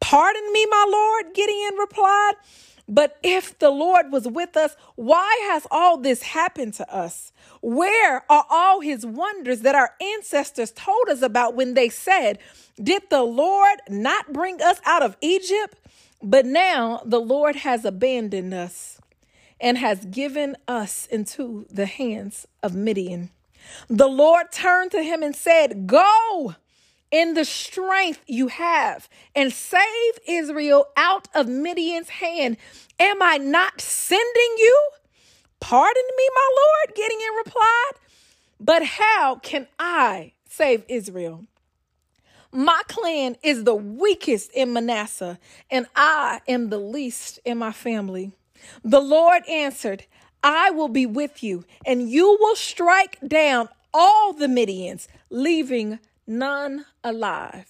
Pardon 0.00 0.52
me, 0.52 0.66
my 0.68 0.86
Lord, 0.90 1.34
Gideon 1.34 1.76
replied. 1.76 2.32
But 2.88 3.18
if 3.22 3.58
the 3.58 3.70
Lord 3.70 4.12
was 4.12 4.28
with 4.28 4.56
us, 4.56 4.76
why 4.96 5.48
has 5.52 5.66
all 5.70 5.96
this 5.98 6.22
happened 6.22 6.74
to 6.74 6.94
us? 6.94 7.32
Where 7.60 8.24
are 8.30 8.46
all 8.50 8.80
his 8.80 9.06
wonders 9.06 9.60
that 9.60 9.74
our 9.74 9.94
ancestors 10.00 10.72
told 10.72 11.08
us 11.08 11.22
about 11.22 11.54
when 11.54 11.74
they 11.74 11.88
said, 11.88 12.38
Did 12.82 13.04
the 13.10 13.22
Lord 13.22 13.78
not 13.88 14.32
bring 14.32 14.60
us 14.62 14.80
out 14.84 15.02
of 15.02 15.16
Egypt? 15.20 15.78
But 16.22 16.46
now 16.46 17.02
the 17.04 17.20
Lord 17.20 17.56
has 17.56 17.84
abandoned 17.84 18.54
us 18.54 19.00
and 19.60 19.78
has 19.78 20.04
given 20.06 20.56
us 20.68 21.06
into 21.06 21.66
the 21.70 21.86
hands 21.86 22.46
of 22.62 22.74
Midian. 22.74 23.30
The 23.88 24.08
Lord 24.08 24.52
turned 24.52 24.90
to 24.92 25.02
him 25.02 25.22
and 25.22 25.34
said, 25.36 25.86
Go 25.86 26.56
in 27.12 27.34
the 27.34 27.44
strength 27.44 28.22
you 28.26 28.48
have 28.48 29.08
and 29.36 29.52
save 29.52 30.18
Israel 30.26 30.86
out 30.96 31.28
of 31.34 31.46
Midian's 31.46 32.08
hand. 32.08 32.56
Am 32.98 33.22
I 33.22 33.36
not 33.36 33.80
sending 33.80 34.54
you? 34.58 34.88
Pardon 35.60 36.02
me, 36.16 36.28
my 36.34 36.50
Lord, 36.56 36.96
Gideon 36.96 37.30
replied. 37.44 37.92
But 38.58 38.84
how 38.84 39.36
can 39.36 39.68
I 39.78 40.32
save 40.48 40.84
Israel? 40.88 41.44
My 42.50 42.82
clan 42.88 43.36
is 43.42 43.64
the 43.64 43.74
weakest 43.74 44.50
in 44.52 44.72
Manasseh, 44.72 45.38
and 45.70 45.86
I 45.96 46.40
am 46.46 46.68
the 46.68 46.78
least 46.78 47.38
in 47.44 47.58
my 47.58 47.72
family. 47.72 48.32
The 48.84 49.00
Lord 49.00 49.42
answered, 49.48 50.04
I 50.42 50.70
will 50.70 50.88
be 50.88 51.06
with 51.06 51.42
you, 51.42 51.64
and 51.86 52.10
you 52.10 52.36
will 52.40 52.56
strike 52.56 53.18
down 53.26 53.68
all 53.94 54.32
the 54.32 54.48
Midians, 54.48 55.08
leaving 55.30 55.98
none 56.32 56.86
alive. 57.04 57.66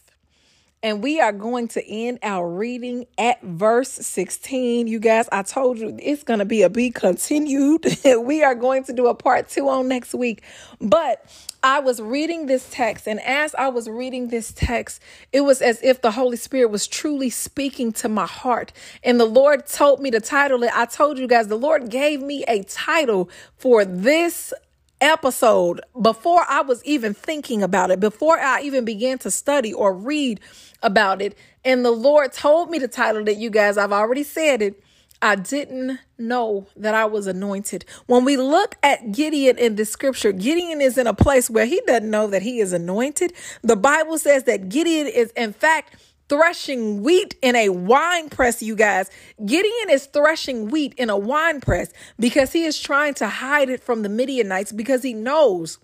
and 0.82 1.02
we 1.04 1.20
are 1.20 1.32
going 1.32 1.68
to 1.68 1.86
end 1.86 2.20
our 2.24 2.48
reading 2.50 3.06
at 3.18 3.42
verse 3.42 3.90
16. 3.90 4.88
You 4.88 5.00
guys, 5.00 5.28
I 5.32 5.42
told 5.42 5.78
you 5.78 5.96
it's 6.02 6.24
going 6.24 6.40
to 6.40 6.46
be 6.46 6.62
a 6.62 6.70
be 6.70 6.90
continued. 6.90 7.86
we 8.20 8.42
are 8.44 8.56
going 8.56 8.84
to 8.86 8.94
do 8.94 9.08
a 9.08 9.14
part 9.14 9.50
two 9.50 9.68
on 9.68 9.88
next 9.88 10.14
week. 10.14 10.42
But 10.80 11.26
I 11.62 11.80
was 11.80 12.00
reading 12.02 12.46
this 12.46 12.70
text, 12.70 13.08
and 13.08 13.20
as 13.22 13.54
I 13.56 13.68
was 13.68 13.90
reading 13.90 14.28
this 14.30 14.52
text, 14.52 15.02
it 15.32 15.42
was 15.42 15.62
as 15.62 15.82
if 15.84 16.02
the 16.02 16.12
Holy 16.12 16.38
Spirit 16.38 16.70
was 16.70 16.88
truly 16.88 17.30
speaking 17.30 17.92
to 17.94 18.08
my 18.08 18.26
heart. 18.26 18.72
And 19.04 19.20
the 19.20 19.26
Lord 19.26 19.66
told 19.66 20.00
me 20.00 20.10
to 20.12 20.20
title 20.20 20.64
it. 20.64 20.70
I 20.74 20.86
told 20.86 21.18
you 21.18 21.28
guys, 21.28 21.48
the 21.48 21.58
Lord 21.58 21.90
gave 21.90 22.22
me 22.22 22.44
a 22.48 22.64
title 22.64 23.30
for 23.58 23.84
this 23.84 24.54
episode 25.02 25.80
before 26.00 26.46
I 26.48 26.62
was 26.62 26.82
even 26.84 27.12
thinking 27.12 27.62
about 27.62 27.90
it, 27.90 28.00
before 28.00 28.38
I 28.38 28.62
even 28.62 28.86
began 28.86 29.18
to 29.18 29.30
study 29.30 29.74
or 29.74 29.92
read 29.92 30.40
about 30.82 31.20
it. 31.20 31.36
And 31.64 31.84
the 31.84 31.90
Lord 31.90 32.32
told 32.32 32.70
me 32.70 32.78
to 32.78 32.88
title 32.88 33.28
it, 33.28 33.36
you 33.36 33.50
guys. 33.50 33.76
I've 33.76 33.92
already 33.92 34.22
said 34.22 34.62
it. 34.62 34.82
I 35.20 35.36
didn't 35.36 36.00
know 36.18 36.66
that 36.76 36.94
I 36.94 37.04
was 37.04 37.28
anointed. 37.28 37.84
When 38.06 38.24
we 38.24 38.36
look 38.36 38.74
at 38.82 39.12
Gideon 39.12 39.56
in 39.56 39.76
the 39.76 39.84
scripture, 39.84 40.32
Gideon 40.32 40.80
is 40.80 40.98
in 40.98 41.06
a 41.06 41.14
place 41.14 41.48
where 41.48 41.66
he 41.66 41.80
doesn't 41.86 42.10
know 42.10 42.26
that 42.26 42.42
he 42.42 42.58
is 42.58 42.72
anointed. 42.72 43.32
The 43.62 43.76
Bible 43.76 44.18
says 44.18 44.44
that 44.44 44.68
Gideon 44.68 45.06
is, 45.06 45.30
in 45.36 45.52
fact, 45.52 45.94
threshing 46.32 47.02
wheat 47.02 47.34
in 47.42 47.54
a 47.54 47.68
wine 47.68 48.30
press, 48.30 48.62
you 48.62 48.74
guys. 48.74 49.10
Gideon 49.44 49.90
is 49.90 50.06
threshing 50.06 50.70
wheat 50.70 50.94
in 50.94 51.10
a 51.10 51.16
wine 51.16 51.60
press 51.60 51.92
because 52.18 52.54
he 52.54 52.64
is 52.64 52.80
trying 52.80 53.12
to 53.14 53.28
hide 53.28 53.68
it 53.68 53.84
from 53.84 54.00
the 54.00 54.08
Midianites 54.08 54.72
because 54.72 55.02
he 55.02 55.12
knows 55.12 55.78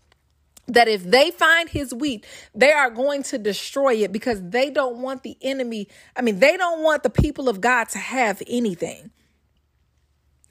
that 0.67 0.89
if 0.89 1.05
they 1.05 1.31
find 1.33 1.69
his 1.69 1.93
wheat, 1.93 2.25
they 2.55 2.73
are 2.73 2.89
going 2.89 3.23
to 3.25 3.37
destroy 3.37 3.97
it 3.97 4.11
because 4.11 4.41
they 4.43 4.71
don't 4.71 5.03
want 5.03 5.23
the 5.23 5.37
enemy. 5.43 5.87
I 6.17 6.23
mean, 6.23 6.39
they 6.39 6.57
don't 6.57 6.83
want 6.83 7.03
the 7.03 7.11
people 7.11 7.51
of 7.51 7.61
God 7.61 7.91
to 7.91 7.99
have 7.99 8.43
anything. 8.47 9.11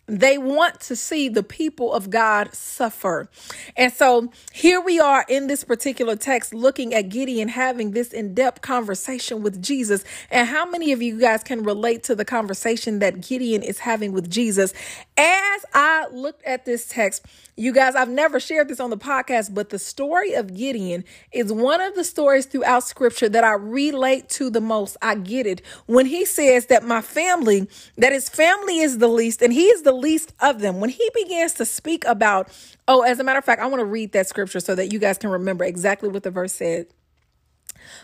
They 0.07 0.37
want 0.37 0.79
to 0.81 0.95
see 0.95 1.27
the 1.27 1.43
people 1.43 1.93
of 1.93 2.09
God 2.09 2.53
suffer. 2.53 3.29
And 3.75 3.91
so 3.91 4.31
here 4.53 4.79
we 4.79 4.99
are 5.01 5.25
in 5.27 5.47
this 5.47 5.65
particular 5.65 6.15
text 6.15 6.53
looking 6.53 6.93
at 6.93 7.09
Gideon 7.09 7.49
having 7.49 7.91
this 7.91 8.13
in 8.13 8.33
depth 8.33 8.61
conversation 8.61 9.43
with 9.43 9.61
Jesus. 9.61 10.05
And 10.31 10.47
how 10.47 10.65
many 10.69 10.93
of 10.93 11.01
you 11.01 11.19
guys 11.19 11.43
can 11.43 11.63
relate 11.63 12.03
to 12.03 12.15
the 12.15 12.23
conversation 12.23 12.99
that 12.99 13.19
Gideon 13.21 13.63
is 13.63 13.79
having 13.79 14.13
with 14.13 14.29
Jesus? 14.29 14.73
As 15.17 15.65
I 15.73 16.07
looked 16.11 16.43
at 16.45 16.65
this 16.65 16.87
text, 16.87 17.25
you 17.59 17.73
guys, 17.73 17.95
I've 17.95 18.09
never 18.09 18.39
shared 18.39 18.67
this 18.67 18.79
on 18.79 18.91
the 18.91 18.97
podcast, 18.97 19.53
but 19.53 19.69
the 19.69 19.79
story 19.79 20.33
of 20.33 20.55
Gideon 20.55 21.03
is 21.31 21.51
one 21.51 21.81
of 21.81 21.95
the 21.95 22.03
stories 22.03 22.45
throughout 22.45 22.83
scripture 22.83 23.27
that 23.29 23.43
I 23.43 23.53
relate 23.53 24.29
to 24.29 24.51
the 24.51 24.61
most. 24.61 24.95
I 25.01 25.15
get 25.15 25.47
it. 25.47 25.63
When 25.87 26.05
he 26.05 26.23
says 26.23 26.67
that 26.67 26.83
my 26.83 27.01
family, 27.01 27.67
that 27.97 28.13
his 28.13 28.29
family 28.29 28.79
is 28.79 28.99
the 28.99 29.07
least, 29.07 29.41
and 29.41 29.51
he 29.51 29.65
is 29.65 29.81
the 29.81 29.91
least 29.97 30.33
of 30.39 30.59
them. 30.59 30.79
When 30.79 30.89
he 30.89 31.09
begins 31.13 31.53
to 31.55 31.65
speak 31.65 32.05
about, 32.05 32.49
oh, 32.87 33.01
as 33.01 33.19
a 33.19 33.23
matter 33.23 33.39
of 33.39 33.45
fact, 33.45 33.61
I 33.61 33.65
want 33.67 33.81
to 33.81 33.85
read 33.85 34.11
that 34.13 34.27
scripture 34.27 34.59
so 34.59 34.75
that 34.75 34.91
you 34.91 34.99
guys 34.99 35.17
can 35.17 35.29
remember 35.29 35.63
exactly 35.63 36.09
what 36.09 36.23
the 36.23 36.31
verse 36.31 36.53
said. 36.53 36.87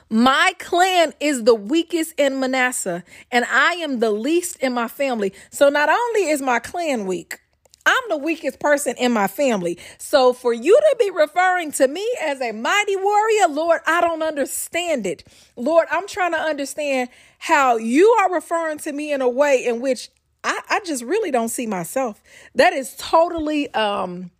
My 0.09 0.53
clan 0.59 1.13
is 1.19 1.43
the 1.43 1.55
weakest 1.55 2.13
in 2.17 2.39
Manasseh, 2.39 3.03
and 3.31 3.45
I 3.45 3.73
am 3.75 3.99
the 3.99 4.11
least 4.11 4.57
in 4.57 4.73
my 4.73 4.87
family. 4.87 5.33
So 5.49 5.69
not 5.69 5.89
only 5.89 6.29
is 6.29 6.41
my 6.41 6.59
clan 6.59 7.05
weak, 7.05 7.39
I'm 7.85 8.03
the 8.09 8.17
weakest 8.17 8.59
person 8.59 8.95
in 8.97 9.11
my 9.11 9.27
family. 9.27 9.77
So 9.97 10.31
for 10.31 10.53
you 10.53 10.73
to 10.73 10.95
be 10.99 11.09
referring 11.11 11.71
to 11.73 11.87
me 11.87 12.07
as 12.21 12.39
a 12.41 12.51
mighty 12.53 12.95
warrior, 12.95 13.47
Lord, 13.49 13.81
I 13.85 13.99
don't 13.99 14.23
understand 14.23 15.05
it. 15.05 15.25
Lord, 15.57 15.87
I'm 15.91 16.07
trying 16.07 16.31
to 16.31 16.39
understand 16.39 17.09
how 17.39 17.75
you 17.75 18.09
are 18.21 18.33
referring 18.33 18.77
to 18.79 18.93
me 18.93 19.11
in 19.11 19.21
a 19.21 19.27
way 19.27 19.65
in 19.65 19.81
which 19.81 20.09
I, 20.43 20.59
I 20.69 20.79
just 20.85 21.03
really 21.03 21.31
don't 21.31 21.49
see 21.49 21.67
myself. 21.67 22.21
That 22.55 22.73
is 22.73 22.95
totally 22.97 23.73
um 23.73 24.31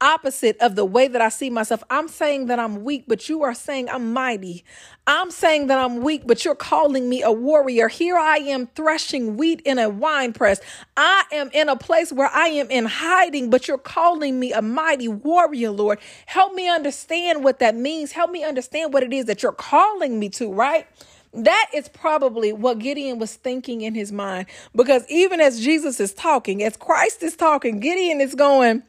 opposite 0.00 0.58
of 0.60 0.76
the 0.76 0.84
way 0.84 1.08
that 1.08 1.22
I 1.22 1.30
see 1.30 1.50
myself. 1.50 1.82
I'm 1.88 2.08
saying 2.08 2.46
that 2.46 2.58
I'm 2.58 2.84
weak, 2.84 3.04
but 3.08 3.28
you 3.28 3.42
are 3.42 3.54
saying 3.54 3.88
I'm 3.88 4.12
mighty. 4.12 4.64
I'm 5.06 5.30
saying 5.30 5.68
that 5.68 5.78
I'm 5.78 6.02
weak, 6.02 6.26
but 6.26 6.44
you're 6.44 6.54
calling 6.54 7.08
me 7.08 7.22
a 7.22 7.32
warrior. 7.32 7.88
Here 7.88 8.16
I 8.16 8.36
am 8.38 8.66
threshing 8.68 9.36
wheat 9.36 9.62
in 9.64 9.78
a 9.78 9.88
wine 9.88 10.32
press. 10.32 10.60
I 10.96 11.24
am 11.32 11.50
in 11.52 11.68
a 11.68 11.76
place 11.76 12.12
where 12.12 12.30
I 12.32 12.48
am 12.48 12.70
in 12.70 12.84
hiding, 12.84 13.50
but 13.50 13.66
you're 13.66 13.78
calling 13.78 14.38
me 14.38 14.52
a 14.52 14.60
mighty 14.62 15.08
warrior, 15.08 15.70
Lord. 15.70 15.98
Help 16.26 16.54
me 16.54 16.68
understand 16.68 17.42
what 17.42 17.60
that 17.60 17.74
means. 17.74 18.12
Help 18.12 18.30
me 18.30 18.44
understand 18.44 18.92
what 18.92 19.02
it 19.02 19.12
is 19.12 19.24
that 19.26 19.42
you're 19.42 19.52
calling 19.52 20.18
me 20.18 20.28
to, 20.30 20.52
right? 20.52 20.86
That 21.34 21.70
is 21.74 21.88
probably 21.88 22.52
what 22.52 22.78
Gideon 22.78 23.18
was 23.18 23.34
thinking 23.34 23.80
in 23.80 23.94
his 23.94 24.12
mind. 24.12 24.46
Because 24.74 25.04
even 25.08 25.40
as 25.40 25.60
Jesus 25.60 25.98
is 25.98 26.14
talking, 26.14 26.62
as 26.62 26.76
Christ 26.76 27.22
is 27.22 27.36
talking, 27.36 27.80
Gideon 27.80 28.20
is 28.20 28.34
going, 28.34 28.84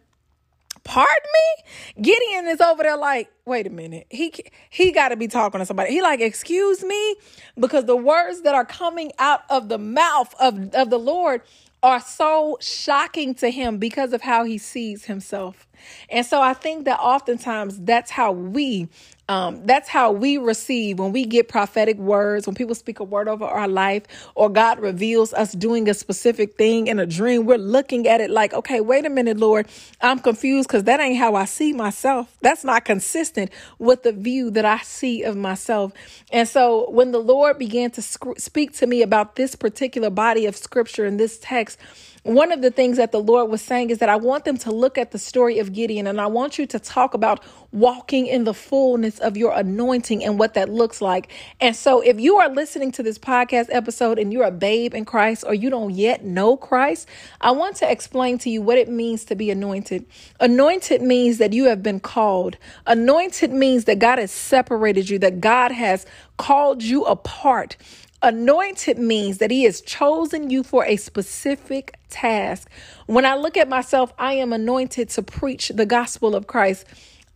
pardon 0.84 1.14
me? 1.34 2.04
Gideon 2.04 2.48
is 2.48 2.62
over 2.62 2.84
there 2.84 2.98
like 2.98 3.30
wait 3.46 3.68
a 3.68 3.70
minute. 3.70 4.08
He 4.10 4.34
he 4.70 4.92
got 4.92 5.10
to 5.10 5.18
be 5.18 5.28
talking 5.28 5.60
to 5.60 5.66
somebody. 5.66 5.92
He 5.92 6.02
like 6.02 6.22
excuse 6.22 6.84
me? 6.84 7.16
Because 7.60 7.86
the 7.86 7.96
words 7.96 8.44
that 8.44 8.56
are 8.56 8.66
coming 8.66 9.12
out 9.20 9.42
of 9.50 9.68
the 9.68 9.78
mouth 9.78 10.34
of 10.40 10.74
of 10.74 10.90
the 10.90 11.00
lord 11.00 11.42
are 11.84 12.00
so 12.00 12.58
shocking 12.62 13.36
to 13.36 13.52
him 13.52 13.78
because 13.78 14.14
of 14.14 14.22
how 14.22 14.44
he 14.44 14.58
sees 14.58 15.06
himself. 15.06 15.68
And 16.10 16.26
so 16.26 16.42
i 16.42 16.54
think 16.54 16.86
that 16.86 17.00
oftentimes 17.00 17.80
that's 17.82 18.12
how 18.12 18.32
we 18.32 18.88
um, 19.30 19.66
that's 19.66 19.90
how 19.90 20.12
we 20.12 20.38
receive 20.38 21.00
when 21.00 21.12
we 21.12 21.26
get 21.26 21.50
prophetic 21.50 21.98
words, 21.98 22.48
when 22.48 22.56
people 22.56 22.76
speak 22.76 23.00
a 23.00 23.04
word 23.04 23.28
over 23.28 23.46
our 23.46 23.68
life, 23.68 24.04
or 24.36 24.50
God 24.50 24.80
reveals 24.80 25.34
us 25.34 25.54
doing 25.54 25.90
a 25.90 25.94
specific 25.96 26.58
thing 26.58 26.88
in 26.88 27.00
a 27.00 27.06
dream. 27.06 27.46
We're 27.46 27.58
looking 27.58 28.08
at 28.08 28.22
it 28.22 28.30
like, 28.30 28.54
okay, 28.54 28.82
wait 28.82 29.06
a 29.06 29.10
minute, 29.10 29.38
Lord, 29.38 29.68
I'm 30.02 30.20
confused 30.20 30.70
because 30.70 30.84
that 30.86 31.00
ain't 31.00 31.18
how 31.18 31.36
I 31.36 31.46
see 31.46 31.74
myself. 31.74 32.36
That's 32.42 32.64
not 32.64 32.86
consistent 32.86 33.52
with 33.80 34.04
the 34.04 34.14
view 34.14 34.52
that 34.52 34.66
I 34.66 34.80
see 34.80 35.24
of 35.24 35.36
myself. 35.38 35.94
And 36.32 36.48
so 36.48 36.90
when 36.92 37.12
the 37.12 37.20
Lord 37.20 37.58
began 37.60 37.92
to 37.92 38.02
sc- 38.02 38.38
speak 38.40 38.74
to 38.74 38.88
me 38.88 39.02
about 39.02 39.36
this 39.36 39.56
particular 39.56 40.10
body 40.10 40.46
of 40.46 40.56
scripture 40.56 41.06
in 41.06 41.18
this 41.18 41.40
text, 41.40 41.80
one 42.26 42.52
of 42.52 42.64
the 42.64 42.72
things 42.72 42.98
that 42.98 43.12
the 43.12 43.22
Lord 43.22 43.52
was 43.52 43.62
saying 43.62 43.92
is 43.92 44.00
that 44.00 44.10
I 44.10 44.16
want 44.16 44.46
them 44.46 44.58
to 44.58 44.72
look 44.72 44.98
at 44.98 45.12
the 45.12 45.20
story 45.20 45.60
of 45.60 45.74
Gideon 45.74 46.08
and 46.08 46.20
I 46.20 46.26
want 46.26 46.58
you 46.58 46.66
to 46.66 46.80
talk 46.80 47.14
about 47.14 47.44
walking 47.72 48.26
in 48.26 48.46
the 48.46 48.54
fullness 48.54 49.20
of 49.20 49.38
your 49.38 49.54
anointing 49.54 50.24
and 50.24 50.40
what 50.40 50.56
that 50.56 50.68
looks 50.68 51.02
like. 51.02 51.32
And 51.62 51.76
so, 51.76 52.02
if 52.02 52.20
you 52.20 52.38
are 52.38 52.50
listening 52.50 52.92
to 52.94 53.04
this 53.04 53.20
podcast 53.20 53.68
episode 53.70 54.18
and 54.18 54.34
you're 54.34 54.46
a 54.46 54.50
babe 54.50 54.96
in 54.96 55.06
Christ 55.06 55.44
or 55.46 55.54
you 55.54 55.70
don't 55.70 55.94
yet 55.94 56.26
know 56.26 56.58
Christ, 56.58 57.08
I 57.42 57.52
want 57.52 57.76
to 57.78 57.92
explain 57.92 58.40
to 58.40 58.50
you 58.50 58.60
what 58.60 58.80
it 58.80 58.90
means 58.90 59.24
to 59.26 59.36
be 59.36 59.52
anointed. 59.52 60.08
Anointed 60.40 61.04
means 61.04 61.38
that 61.38 61.54
you 61.54 61.66
have 61.66 61.84
been 61.84 62.00
called, 62.00 62.58
anointed 62.88 63.52
means 63.52 63.86
that 63.86 64.00
God 64.00 64.18
has 64.18 64.32
separated 64.32 65.12
you, 65.12 65.20
that 65.20 65.42
God 65.42 65.72
has 65.72 66.08
called 66.38 66.82
you 66.82 67.04
apart. 67.06 67.78
Anointed 68.26 68.98
means 68.98 69.38
that 69.38 69.52
He 69.52 69.66
has 69.66 69.82
chosen 69.82 70.50
you 70.50 70.64
for 70.64 70.84
a 70.84 70.98
specific 70.98 71.96
task. 72.10 72.68
When 73.06 73.24
I 73.24 73.36
look 73.36 73.56
at 73.56 73.70
myself, 73.70 74.14
I 74.18 74.34
am 74.34 74.52
anointed 74.52 75.10
to 75.12 75.22
preach 75.22 75.70
the 75.70 75.86
gospel 75.86 76.36
of 76.36 76.48
Christ. 76.48 76.88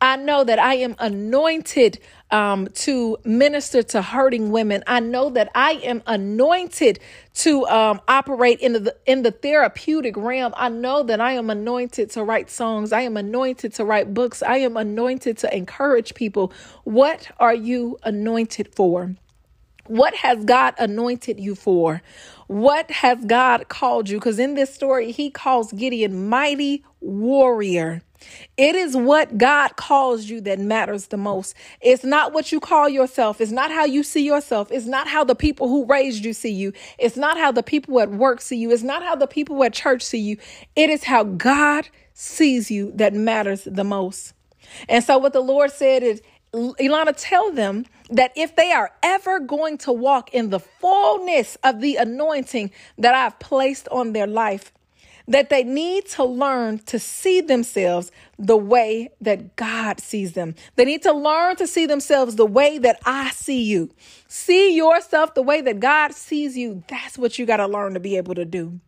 I 0.01 0.17
know 0.17 0.43
that 0.45 0.59
I 0.59 0.75
am 0.75 0.95
anointed 0.97 1.99
um, 2.31 2.69
to 2.69 3.17
minister 3.23 3.83
to 3.83 4.01
hurting 4.01 4.51
women. 4.51 4.83
I 4.87 4.99
know 4.99 5.29
that 5.29 5.51
I 5.53 5.73
am 5.83 6.01
anointed 6.07 6.99
to 7.35 7.67
um, 7.67 8.01
operate 8.07 8.59
in 8.59 8.73
the 8.73 8.95
in 9.05 9.21
the 9.23 9.31
therapeutic 9.31 10.17
realm. 10.17 10.55
I 10.57 10.69
know 10.69 11.03
that 11.03 11.21
I 11.21 11.33
am 11.33 11.51
anointed 11.51 12.09
to 12.13 12.23
write 12.23 12.49
songs. 12.49 12.93
I 12.93 13.01
am 13.01 13.15
anointed 13.17 13.75
to 13.75 13.85
write 13.85 14.15
books. 14.15 14.41
I 14.41 14.57
am 14.57 14.75
anointed 14.77 15.37
to 15.39 15.55
encourage 15.55 16.15
people. 16.15 16.51
What 16.85 17.29
are 17.39 17.55
you 17.55 17.99
anointed 18.03 18.73
for? 18.75 19.15
What 19.89 20.13
has 20.13 20.45
God 20.45 20.75
anointed 20.77 21.39
you 21.39 21.55
for? 21.55 22.03
What 22.45 22.91
has 22.91 23.25
God 23.25 23.69
called 23.69 24.07
you? 24.07 24.19
Because 24.19 24.37
in 24.37 24.53
this 24.53 24.71
story, 24.71 25.11
he 25.11 25.31
calls 25.31 25.71
Gideon 25.71 26.29
mighty 26.29 26.83
warrior. 27.01 28.03
It 28.55 28.75
is 28.75 28.95
what 28.95 29.39
God 29.39 29.77
calls 29.77 30.25
you 30.25 30.41
that 30.41 30.59
matters 30.59 31.07
the 31.07 31.17
most. 31.17 31.55
It's 31.81 32.03
not 32.03 32.33
what 32.33 32.51
you 32.51 32.59
call 32.59 32.87
yourself. 32.87 33.41
It's 33.41 33.51
not 33.51 33.71
how 33.71 33.85
you 33.85 34.03
see 34.03 34.23
yourself. 34.23 34.71
It's 34.71 34.85
not 34.85 35.07
how 35.07 35.23
the 35.23 35.33
people 35.33 35.69
who 35.69 35.87
raised 35.87 36.23
you 36.23 36.33
see 36.33 36.51
you. 36.53 36.71
It's 36.99 37.17
not 37.17 37.39
how 37.39 37.51
the 37.51 37.63
people 37.63 37.99
at 37.99 38.11
work 38.11 38.41
see 38.41 38.57
you. 38.57 38.69
It's 38.69 38.83
not 38.83 39.01
how 39.01 39.15
the 39.15 39.25
people 39.25 39.63
at 39.63 39.73
church 39.73 40.03
see 40.03 40.19
you. 40.19 40.37
It 40.75 40.91
is 40.91 41.05
how 41.05 41.23
God 41.23 41.89
sees 42.13 42.69
you 42.69 42.91
that 42.93 43.15
matters 43.15 43.63
the 43.63 43.83
most. 43.83 44.33
And 44.87 45.03
so, 45.03 45.17
what 45.17 45.33
the 45.33 45.41
Lord 45.41 45.71
said 45.71 46.03
is, 46.03 46.21
Ilana, 46.53 47.13
tell 47.15 47.51
them 47.51 47.85
that 48.09 48.31
if 48.35 48.55
they 48.55 48.71
are 48.71 48.91
ever 49.03 49.39
going 49.39 49.77
to 49.79 49.91
walk 49.91 50.33
in 50.33 50.49
the 50.49 50.59
fullness 50.59 51.57
of 51.63 51.79
the 51.79 51.97
anointing 51.97 52.71
that 52.97 53.13
I've 53.13 53.39
placed 53.39 53.87
on 53.89 54.13
their 54.13 54.27
life, 54.27 54.71
that 55.27 55.51
they 55.51 55.63
need 55.63 56.07
to 56.07 56.23
learn 56.23 56.79
to 56.79 56.97
see 56.97 57.39
themselves 57.39 58.11
the 58.39 58.57
way 58.57 59.09
that 59.21 59.55
God 59.55 59.99
sees 59.99 60.33
them. 60.33 60.55
They 60.75 60.85
need 60.85 61.03
to 61.03 61.13
learn 61.13 61.55
to 61.57 61.67
see 61.67 61.85
themselves 61.85 62.35
the 62.35 62.47
way 62.47 62.79
that 62.79 62.99
I 63.05 63.29
see 63.29 63.61
you. 63.61 63.91
See 64.27 64.75
yourself 64.75 65.35
the 65.35 65.43
way 65.43 65.61
that 65.61 65.79
God 65.79 66.13
sees 66.15 66.57
you. 66.57 66.83
That's 66.87 67.15
what 67.15 67.37
you 67.37 67.45
got 67.45 67.57
to 67.57 67.67
learn 67.67 67.93
to 67.93 67.99
be 67.99 68.17
able 68.17 68.33
to 68.35 68.45
do. 68.45 68.79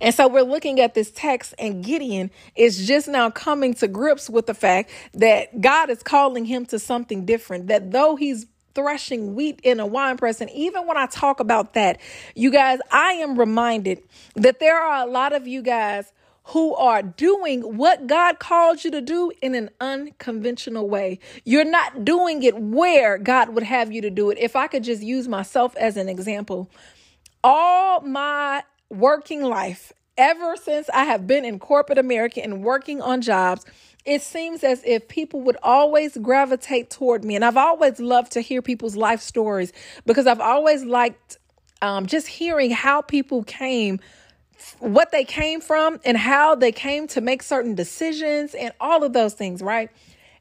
And 0.00 0.14
so 0.14 0.28
we're 0.28 0.42
looking 0.42 0.80
at 0.80 0.94
this 0.94 1.10
text, 1.10 1.54
and 1.58 1.84
Gideon 1.84 2.30
is 2.56 2.86
just 2.86 3.08
now 3.08 3.30
coming 3.30 3.74
to 3.74 3.88
grips 3.88 4.28
with 4.28 4.46
the 4.46 4.54
fact 4.54 4.90
that 5.14 5.60
God 5.60 5.90
is 5.90 6.02
calling 6.02 6.44
him 6.44 6.66
to 6.66 6.78
something 6.78 7.24
different. 7.24 7.68
That 7.68 7.90
though 7.90 8.16
he's 8.16 8.46
threshing 8.74 9.34
wheat 9.34 9.60
in 9.62 9.80
a 9.80 9.86
wine 9.86 10.16
press. 10.16 10.40
And 10.40 10.50
even 10.50 10.86
when 10.86 10.96
I 10.96 11.06
talk 11.06 11.40
about 11.40 11.74
that, 11.74 12.00
you 12.34 12.50
guys, 12.50 12.80
I 12.90 13.12
am 13.12 13.38
reminded 13.38 14.02
that 14.34 14.60
there 14.60 14.76
are 14.76 15.06
a 15.06 15.10
lot 15.10 15.32
of 15.32 15.46
you 15.46 15.62
guys 15.62 16.12
who 16.48 16.74
are 16.74 17.02
doing 17.02 17.76
what 17.76 18.06
God 18.06 18.38
called 18.38 18.84
you 18.84 18.90
to 18.90 19.00
do 19.00 19.32
in 19.40 19.54
an 19.54 19.70
unconventional 19.80 20.88
way. 20.88 21.18
You're 21.44 21.64
not 21.64 22.04
doing 22.04 22.42
it 22.42 22.58
where 22.58 23.16
God 23.16 23.50
would 23.50 23.62
have 23.62 23.90
you 23.90 24.02
to 24.02 24.10
do 24.10 24.30
it. 24.30 24.38
If 24.38 24.54
I 24.54 24.66
could 24.66 24.84
just 24.84 25.02
use 25.02 25.26
myself 25.26 25.74
as 25.76 25.96
an 25.96 26.08
example, 26.08 26.70
all 27.42 28.02
my 28.02 28.62
working 28.94 29.42
life, 29.42 29.92
ever 30.16 30.56
since 30.56 30.88
I 30.90 31.04
have 31.04 31.26
been 31.26 31.44
in 31.44 31.58
corporate 31.58 31.98
America 31.98 32.42
and 32.42 32.62
working 32.62 33.00
on 33.00 33.20
jobs, 33.20 33.64
it 34.04 34.22
seems 34.22 34.62
as 34.62 34.82
if 34.84 35.08
people 35.08 35.40
would 35.42 35.56
always 35.62 36.16
gravitate 36.18 36.90
toward 36.90 37.24
me. 37.24 37.34
And 37.36 37.44
I've 37.44 37.56
always 37.56 37.98
loved 38.00 38.32
to 38.32 38.40
hear 38.40 38.62
people's 38.62 38.96
life 38.96 39.20
stories 39.20 39.72
because 40.06 40.26
I've 40.26 40.40
always 40.40 40.84
liked 40.84 41.38
um, 41.80 42.06
just 42.06 42.26
hearing 42.26 42.70
how 42.70 43.02
people 43.02 43.44
came, 43.44 44.00
what 44.78 45.10
they 45.10 45.24
came 45.24 45.60
from, 45.60 46.00
and 46.04 46.16
how 46.16 46.54
they 46.54 46.72
came 46.72 47.06
to 47.08 47.20
make 47.20 47.42
certain 47.42 47.74
decisions 47.74 48.54
and 48.54 48.72
all 48.80 49.04
of 49.04 49.12
those 49.12 49.34
things, 49.34 49.62
right? 49.62 49.90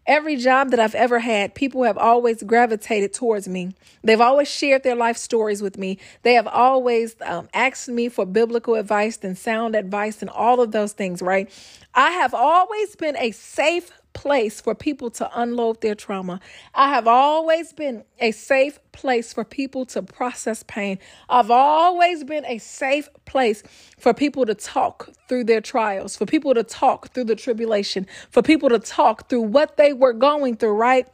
Every 0.05 0.35
job 0.35 0.71
that 0.71 0.79
I've 0.81 0.95
ever 0.95 1.19
had, 1.19 1.55
people 1.55 1.83
have 1.83 1.97
always 1.97 2.43
gravitated 2.43 3.13
towards 3.13 3.47
me. 3.47 3.73
They've 4.03 4.19
always 4.19 4.49
shared 4.49 4.83
their 4.83 4.95
life 4.95 5.15
stories 5.15 5.61
with 5.61 5.77
me. 5.77 5.97
They 6.23 6.33
have 6.33 6.47
always 6.47 7.15
um, 7.21 7.47
asked 7.53 7.87
me 7.87 8.09
for 8.09 8.25
biblical 8.25 8.75
advice 8.75 9.19
and 9.23 9.37
sound 9.37 9.75
advice 9.75 10.21
and 10.21 10.29
all 10.29 10.59
of 10.59 10.71
those 10.71 10.91
things, 10.91 11.21
right? 11.21 11.49
I 11.95 12.11
have 12.11 12.33
always 12.33 12.95
been 12.97 13.15
a 13.17 13.31
safe 13.31 13.91
place 14.13 14.61
for 14.61 14.75
people 14.75 15.09
to 15.11 15.29
unload 15.39 15.81
their 15.81 15.95
trauma. 15.95 16.39
I 16.73 16.89
have 16.89 17.07
always 17.07 17.73
been 17.73 18.03
a 18.19 18.31
safe 18.31 18.79
place 18.91 19.33
for 19.33 19.43
people 19.43 19.85
to 19.87 20.01
process 20.01 20.63
pain. 20.63 20.99
I've 21.29 21.51
always 21.51 22.23
been 22.23 22.45
a 22.45 22.57
safe 22.59 23.09
place 23.25 23.63
for 23.99 24.13
people 24.13 24.45
to 24.45 24.55
talk 24.55 25.09
through 25.27 25.45
their 25.45 25.61
trials, 25.61 26.15
for 26.15 26.25
people 26.25 26.53
to 26.53 26.63
talk 26.63 27.13
through 27.13 27.25
the 27.25 27.35
tribulation, 27.35 28.07
for 28.29 28.41
people 28.41 28.69
to 28.69 28.79
talk 28.79 29.29
through 29.29 29.41
what 29.41 29.77
they 29.77 29.93
were 29.93 30.13
going 30.13 30.57
through, 30.57 30.73
right? 30.73 31.07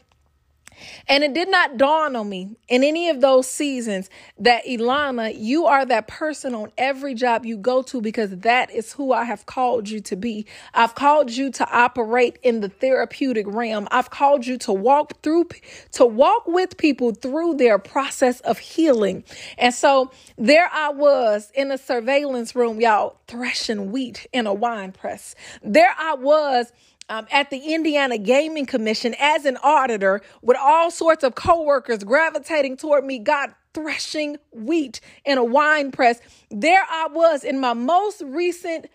And 1.07 1.23
it 1.23 1.33
did 1.33 1.49
not 1.49 1.77
dawn 1.77 2.15
on 2.15 2.29
me 2.29 2.57
in 2.67 2.83
any 2.83 3.09
of 3.09 3.21
those 3.21 3.49
seasons 3.49 4.09
that 4.39 4.65
Ilana, 4.65 5.33
you 5.37 5.65
are 5.65 5.85
that 5.85 6.07
person 6.07 6.53
on 6.55 6.71
every 6.77 7.13
job 7.13 7.45
you 7.45 7.57
go 7.57 7.81
to 7.83 8.01
because 8.01 8.31
that 8.37 8.71
is 8.71 8.93
who 8.93 9.11
I 9.13 9.23
have 9.25 9.45
called 9.45 9.89
you 9.89 9.99
to 10.01 10.15
be. 10.15 10.45
I've 10.73 10.95
called 10.95 11.31
you 11.31 11.51
to 11.51 11.69
operate 11.71 12.37
in 12.43 12.61
the 12.61 12.69
therapeutic 12.69 13.45
realm. 13.47 13.87
I've 13.91 14.09
called 14.09 14.45
you 14.45 14.57
to 14.59 14.73
walk 14.73 15.21
through, 15.21 15.49
to 15.93 16.05
walk 16.05 16.47
with 16.47 16.77
people 16.77 17.13
through 17.13 17.55
their 17.55 17.79
process 17.79 18.39
of 18.41 18.59
healing. 18.59 19.23
And 19.57 19.73
so 19.73 20.11
there 20.37 20.69
I 20.71 20.89
was 20.89 21.51
in 21.53 21.71
a 21.71 21.77
surveillance 21.77 22.55
room, 22.55 22.79
y'all, 22.79 23.17
threshing 23.27 23.91
wheat 23.91 24.27
in 24.33 24.47
a 24.47 24.53
wine 24.53 24.91
press. 24.91 25.35
There 25.63 25.93
I 25.97 26.15
was 26.15 26.71
um, 27.09 27.27
at 27.31 27.49
the 27.49 27.73
Indiana 27.73 28.17
Gaming 28.17 28.65
Commission 28.65 29.15
as 29.19 29.45
an 29.45 29.57
auditor 29.63 30.21
with 30.41 30.57
all 30.57 30.91
sorts 30.91 31.23
of 31.23 31.35
coworkers 31.35 32.03
gravitating 32.03 32.77
toward 32.77 33.03
me, 33.03 33.19
God 33.19 33.53
threshing 33.73 34.37
wheat 34.51 35.01
in 35.25 35.37
a 35.37 35.43
wine 35.43 35.91
press. 35.91 36.19
There 36.49 36.83
I 36.89 37.07
was 37.11 37.43
in 37.43 37.59
my 37.59 37.73
most 37.73 38.21
recent 38.21 38.87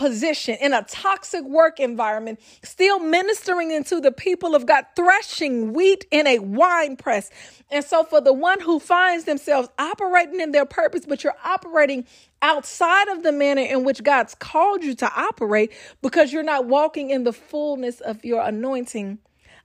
position 0.00 0.56
in 0.62 0.72
a 0.72 0.82
toxic 0.84 1.44
work 1.44 1.78
environment, 1.78 2.40
still 2.62 2.98
ministering 2.98 3.70
into 3.70 4.00
the 4.00 4.10
people 4.10 4.54
of 4.54 4.64
God, 4.64 4.86
threshing 4.96 5.74
wheat 5.74 6.06
in 6.10 6.26
a 6.26 6.38
wine 6.38 6.96
press. 6.96 7.28
And 7.70 7.84
so, 7.84 8.02
for 8.04 8.22
the 8.22 8.32
one 8.32 8.60
who 8.60 8.80
finds 8.80 9.26
themselves 9.26 9.68
operating 9.78 10.40
in 10.40 10.52
their 10.52 10.64
purpose, 10.64 11.04
but 11.06 11.22
you're 11.22 11.36
operating 11.44 12.06
outside 12.40 13.08
of 13.08 13.22
the 13.22 13.30
manner 13.30 13.60
in 13.60 13.84
which 13.84 14.02
God's 14.02 14.34
called 14.34 14.82
you 14.82 14.94
to 14.94 15.12
operate 15.14 15.70
because 16.00 16.32
you're 16.32 16.42
not 16.42 16.64
walking 16.64 17.10
in 17.10 17.24
the 17.24 17.34
fullness 17.34 18.00
of 18.00 18.24
your 18.24 18.40
anointing, 18.40 19.18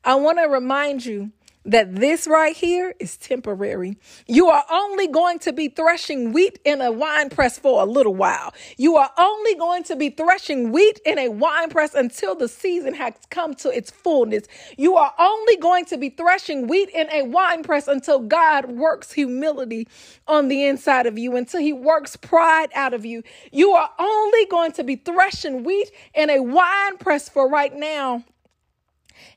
I 0.03 0.15
want 0.15 0.37
to 0.39 0.49
remind 0.49 1.05
you 1.05 1.31
that 1.65 1.95
this 1.95 2.27
right 2.27 2.55
here 2.55 2.93
is 2.99 3.17
temporary. 3.17 3.97
You 4.27 4.47
are 4.49 4.63
only 4.71 5.07
going 5.07 5.39
to 5.39 5.53
be 5.53 5.69
threshing 5.69 6.31
wheat 6.33 6.59
in 6.63 6.81
a 6.81 6.91
wine 6.91 7.29
press 7.29 7.57
for 7.59 7.81
a 7.81 7.85
little 7.85 8.15
while. 8.15 8.53
You 8.77 8.97
are 8.97 9.11
only 9.17 9.55
going 9.55 9.83
to 9.85 9.95
be 9.95 10.09
threshing 10.09 10.71
wheat 10.71 10.99
in 11.05 11.17
a 11.19 11.29
wine 11.29 11.69
press 11.69 11.93
until 11.95 12.35
the 12.35 12.47
season 12.47 12.93
has 12.93 13.13
come 13.29 13.53
to 13.55 13.69
its 13.69 13.91
fullness. 13.91 14.45
You 14.77 14.95
are 14.95 15.13
only 15.19 15.57
going 15.57 15.85
to 15.85 15.97
be 15.97 16.09
threshing 16.09 16.67
wheat 16.67 16.89
in 16.89 17.09
a 17.11 17.23
wine 17.23 17.63
press 17.63 17.87
until 17.87 18.19
God 18.19 18.71
works 18.71 19.11
humility 19.11 19.87
on 20.27 20.47
the 20.47 20.65
inside 20.65 21.05
of 21.07 21.17
you, 21.17 21.35
until 21.35 21.61
He 21.61 21.73
works 21.73 22.15
pride 22.15 22.69
out 22.75 22.93
of 22.93 23.05
you. 23.05 23.23
You 23.51 23.71
are 23.71 23.89
only 23.99 24.45
going 24.47 24.71
to 24.73 24.83
be 24.83 24.95
threshing 24.97 25.63
wheat 25.63 25.91
in 26.13 26.29
a 26.29 26.41
wine 26.41 26.97
press 26.97 27.29
for 27.29 27.49
right 27.49 27.75
now 27.75 28.23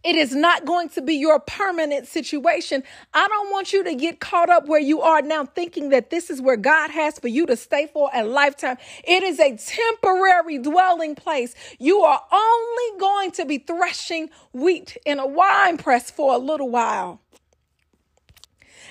it 0.05 0.17
is 0.17 0.35
not 0.35 0.65
going 0.65 0.89
to 0.91 1.03
be 1.03 1.15
your 1.15 1.39
permanent 1.41 2.07
situation. 2.07 2.83
I 3.15 3.27
don't 3.29 3.51
want 3.51 3.73
you 3.73 3.85
to 3.85 3.95
get 3.95 4.21
caught 4.21 4.51
up 4.51 4.67
where 4.67 4.81
you 4.81 5.01
are 5.03 5.23
now 5.23 5.45
thinking 5.45 5.91
that 5.91 6.11
this 6.11 6.31
is 6.31 6.41
where 6.41 6.57
God 6.57 6.91
has 6.91 7.19
for 7.19 7.29
you 7.29 7.47
to 7.47 7.57
stay 7.57 7.87
for 7.87 8.11
a 8.15 8.25
lifetime. 8.25 8.77
It 9.05 9.23
is 9.23 9.39
a 9.41 9.57
temporary 9.57 10.59
dwelling 10.59 11.15
place. 11.15 11.55
You 11.79 12.01
are 12.01 12.23
only 12.31 13.01
going 13.01 13.31
to 13.33 13.45
be 13.45 13.59
threshing 13.59 14.31
wheat 14.53 14.97
in 15.05 15.19
a 15.19 15.27
wine 15.27 15.79
press 15.79 16.11
for 16.11 16.35
a 16.35 16.39
little 16.39 16.71
while. 16.71 17.21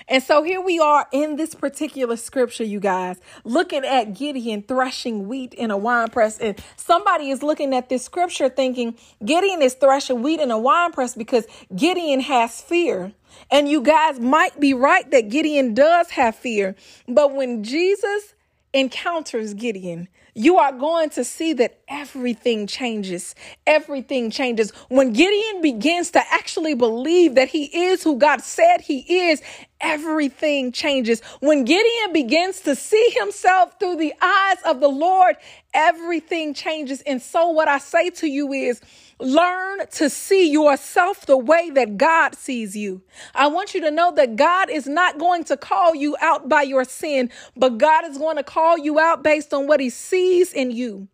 And 0.08 0.22
so 0.22 0.42
here 0.42 0.60
we 0.60 0.78
are 0.78 1.06
in 1.12 1.36
this 1.36 1.54
particular 1.54 2.16
scripture, 2.16 2.64
you 2.64 2.80
guys, 2.80 3.20
looking 3.44 3.84
at 3.84 4.14
Gideon 4.14 4.62
threshing 4.62 5.28
wheat 5.28 5.52
in 5.52 5.70
a 5.70 5.76
wine 5.76 6.08
press. 6.08 6.38
And 6.38 6.58
somebody 6.76 7.28
is 7.28 7.42
looking 7.42 7.74
at 7.74 7.90
this 7.90 8.04
scripture 8.04 8.48
thinking 8.48 8.96
Gideon 9.22 9.60
is 9.60 9.74
threshing 9.74 10.22
wheat 10.22 10.40
in 10.40 10.50
a 10.50 10.58
wine 10.58 10.92
press 10.92 11.14
because 11.14 11.46
Gideon 11.76 12.20
has 12.20 12.62
fear. 12.62 13.12
And 13.50 13.68
you 13.68 13.82
guys 13.82 14.18
might 14.18 14.58
be 14.58 14.72
right 14.72 15.08
that 15.10 15.28
Gideon 15.28 15.74
does 15.74 16.10
have 16.10 16.34
fear. 16.34 16.74
But 17.06 17.34
when 17.34 17.62
Jesus 17.62 18.34
encounters 18.72 19.52
Gideon, 19.54 20.08
you 20.34 20.58
are 20.58 20.72
going 20.72 21.10
to 21.10 21.24
see 21.24 21.52
that 21.54 21.80
everything 21.88 22.66
changes. 22.66 23.34
Everything 23.66 24.30
changes. 24.30 24.70
When 24.88 25.12
Gideon 25.12 25.62
begins 25.62 26.10
to 26.12 26.20
actually 26.32 26.74
believe 26.74 27.34
that 27.34 27.48
he 27.48 27.64
is 27.64 28.02
who 28.02 28.18
God 28.18 28.40
said 28.40 28.80
he 28.80 29.28
is, 29.28 29.42
everything 29.80 30.72
changes. 30.72 31.20
When 31.40 31.64
Gideon 31.64 32.12
begins 32.12 32.60
to 32.60 32.74
see 32.74 33.10
himself 33.18 33.78
through 33.78 33.96
the 33.96 34.14
eyes 34.20 34.58
of 34.64 34.80
the 34.80 34.88
Lord, 34.88 35.36
everything 35.74 36.54
changes. 36.54 37.00
And 37.02 37.20
so, 37.20 37.48
what 37.50 37.68
I 37.68 37.78
say 37.78 38.10
to 38.10 38.26
you 38.28 38.52
is, 38.52 38.80
Learn 39.20 39.84
to 39.92 40.08
see 40.08 40.48
yourself 40.48 41.26
the 41.26 41.36
way 41.36 41.70
that 41.70 41.98
God 41.98 42.36
sees 42.36 42.76
you. 42.76 43.02
I 43.34 43.48
want 43.48 43.74
you 43.74 43.80
to 43.80 43.90
know 43.90 44.12
that 44.12 44.36
God 44.36 44.70
is 44.70 44.86
not 44.86 45.18
going 45.18 45.42
to 45.44 45.56
call 45.56 45.92
you 45.92 46.16
out 46.20 46.48
by 46.48 46.62
your 46.62 46.84
sin, 46.84 47.30
but 47.56 47.78
God 47.78 48.04
is 48.04 48.16
going 48.16 48.36
to 48.36 48.44
call 48.44 48.78
you 48.78 49.00
out 49.00 49.24
based 49.24 49.52
on 49.52 49.66
what 49.66 49.80
he 49.80 49.90
sees 49.90 50.17
in 50.52 50.70
you. 50.70 51.08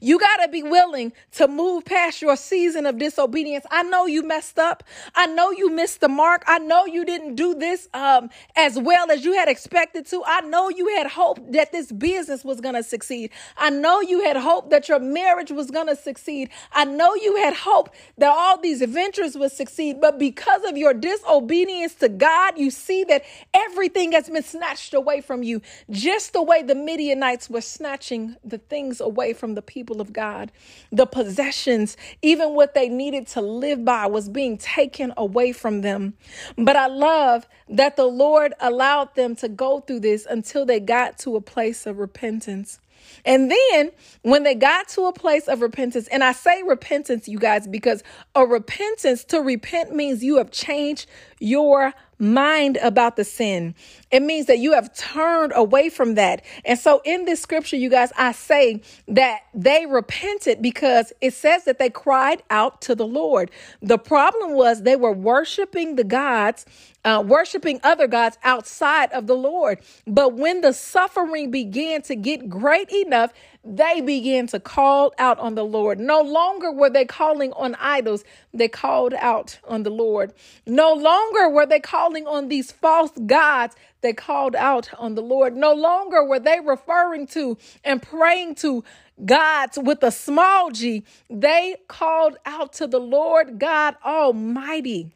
You 0.00 0.18
got 0.18 0.38
to 0.38 0.48
be 0.48 0.62
willing 0.62 1.12
to 1.32 1.48
move 1.48 1.84
past 1.84 2.22
your 2.22 2.36
season 2.36 2.86
of 2.86 2.98
disobedience. 2.98 3.64
I 3.70 3.82
know 3.82 4.06
you 4.06 4.22
messed 4.22 4.58
up. 4.58 4.82
I 5.14 5.26
know 5.26 5.50
you 5.50 5.70
missed 5.70 6.00
the 6.00 6.08
mark. 6.08 6.42
I 6.46 6.58
know 6.58 6.86
you 6.86 7.04
didn't 7.04 7.34
do 7.34 7.54
this 7.54 7.88
um, 7.94 8.30
as 8.56 8.78
well 8.78 9.10
as 9.10 9.24
you 9.24 9.34
had 9.34 9.48
expected 9.48 10.06
to. 10.06 10.22
I 10.26 10.40
know 10.42 10.68
you 10.68 10.88
had 10.96 11.06
hoped 11.06 11.52
that 11.52 11.72
this 11.72 11.92
business 11.92 12.44
was 12.44 12.60
going 12.60 12.74
to 12.74 12.82
succeed. 12.82 13.30
I 13.56 13.70
know 13.70 14.00
you 14.00 14.24
had 14.24 14.36
hoped 14.36 14.70
that 14.70 14.88
your 14.88 14.98
marriage 14.98 15.50
was 15.50 15.70
going 15.70 15.86
to 15.88 15.96
succeed. 15.96 16.50
I 16.72 16.84
know 16.84 17.14
you 17.14 17.36
had 17.36 17.54
hoped 17.54 17.94
that 18.18 18.28
all 18.28 18.58
these 18.58 18.82
ventures 18.82 19.36
would 19.36 19.52
succeed. 19.52 20.00
But 20.00 20.18
because 20.18 20.64
of 20.64 20.76
your 20.76 20.94
disobedience 20.94 21.94
to 21.96 22.08
God, 22.08 22.58
you 22.58 22.70
see 22.70 23.04
that 23.04 23.24
everything 23.54 24.12
has 24.12 24.28
been 24.28 24.42
snatched 24.42 24.94
away 24.94 25.20
from 25.20 25.42
you, 25.42 25.62
just 25.90 26.32
the 26.32 26.42
way 26.42 26.62
the 26.62 26.74
Midianites 26.74 27.50
were 27.50 27.60
snatching 27.60 28.36
the 28.44 28.58
things 28.58 29.00
away 29.00 29.32
from 29.32 29.54
the 29.54 29.62
people 29.66 30.00
of 30.00 30.12
God. 30.12 30.52
The 30.92 31.06
possessions, 31.06 31.96
even 32.22 32.54
what 32.54 32.74
they 32.74 32.88
needed 32.88 33.26
to 33.28 33.40
live 33.40 33.84
by, 33.84 34.06
was 34.06 34.28
being 34.28 34.58
taken 34.58 35.12
away 35.16 35.52
from 35.52 35.80
them. 35.80 36.14
But 36.56 36.76
I 36.76 36.86
love 36.86 37.46
that 37.68 37.96
the 37.96 38.06
Lord 38.06 38.54
allowed 38.60 39.14
them 39.14 39.36
to 39.36 39.48
go 39.48 39.80
through 39.80 40.00
this 40.00 40.26
until 40.26 40.64
they 40.64 40.80
got 40.80 41.18
to 41.20 41.36
a 41.36 41.40
place 41.40 41.86
of 41.86 41.98
repentance. 41.98 42.80
And 43.24 43.50
then 43.50 43.90
when 44.22 44.42
they 44.42 44.54
got 44.54 44.88
to 44.90 45.06
a 45.06 45.12
place 45.12 45.48
of 45.48 45.60
repentance, 45.60 46.08
and 46.08 46.22
I 46.22 46.32
say 46.32 46.62
repentance, 46.62 47.28
you 47.28 47.38
guys, 47.38 47.66
because 47.66 48.02
a 48.34 48.44
repentance 48.44 49.24
to 49.24 49.40
repent 49.40 49.94
means 49.94 50.22
you 50.22 50.36
have 50.36 50.50
changed 50.50 51.06
your 51.38 51.92
mind 52.18 52.78
about 52.78 53.16
the 53.16 53.24
sin. 53.24 53.74
It 54.10 54.22
means 54.22 54.46
that 54.46 54.58
you 54.58 54.72
have 54.72 54.94
turned 54.94 55.52
away 55.54 55.88
from 55.88 56.14
that. 56.14 56.44
And 56.64 56.78
so 56.78 57.02
in 57.04 57.24
this 57.24 57.40
scripture, 57.40 57.76
you 57.76 57.90
guys, 57.90 58.12
I 58.16 58.32
say 58.32 58.82
that 59.08 59.40
they 59.54 59.86
repented 59.86 60.62
because 60.62 61.12
it 61.20 61.34
says 61.34 61.64
that 61.64 61.78
they 61.78 61.90
cried 61.90 62.42
out 62.50 62.80
to 62.82 62.94
the 62.94 63.06
Lord. 63.06 63.50
The 63.82 63.98
problem 63.98 64.54
was 64.54 64.82
they 64.82 64.96
were 64.96 65.12
worshiping 65.12 65.96
the 65.96 66.04
gods 66.04 66.64
uh, 67.06 67.22
worshiping 67.24 67.78
other 67.84 68.08
gods 68.08 68.36
outside 68.42 69.12
of 69.12 69.28
the 69.28 69.36
Lord. 69.36 69.78
But 70.08 70.34
when 70.34 70.60
the 70.60 70.72
suffering 70.72 71.52
began 71.52 72.02
to 72.02 72.16
get 72.16 72.50
great 72.50 72.90
enough, 72.90 73.32
they 73.66 74.00
began 74.00 74.46
to 74.48 74.60
call 74.60 75.12
out 75.18 75.38
on 75.38 75.54
the 75.54 75.64
Lord. 75.64 75.98
No 75.98 76.20
longer 76.20 76.70
were 76.70 76.90
they 76.90 77.04
calling 77.04 77.52
on 77.54 77.74
idols, 77.80 78.24
they 78.54 78.68
called 78.68 79.14
out 79.14 79.58
on 79.66 79.82
the 79.82 79.90
Lord. 79.90 80.32
No 80.66 80.92
longer 80.92 81.48
were 81.48 81.66
they 81.66 81.80
calling 81.80 82.26
on 82.26 82.48
these 82.48 82.70
false 82.70 83.12
gods, 83.26 83.74
they 84.00 84.12
called 84.12 84.54
out 84.54 84.90
on 84.98 85.14
the 85.14 85.22
Lord. 85.22 85.56
No 85.56 85.72
longer 85.72 86.24
were 86.24 86.38
they 86.38 86.60
referring 86.60 87.26
to 87.28 87.58
and 87.84 88.00
praying 88.00 88.54
to 88.56 88.84
gods 89.24 89.78
with 89.80 90.02
a 90.02 90.10
small 90.10 90.70
g, 90.70 91.04
they 91.30 91.76
called 91.88 92.36
out 92.44 92.72
to 92.74 92.86
the 92.86 93.00
Lord 93.00 93.58
God 93.58 93.96
Almighty. 94.04 95.12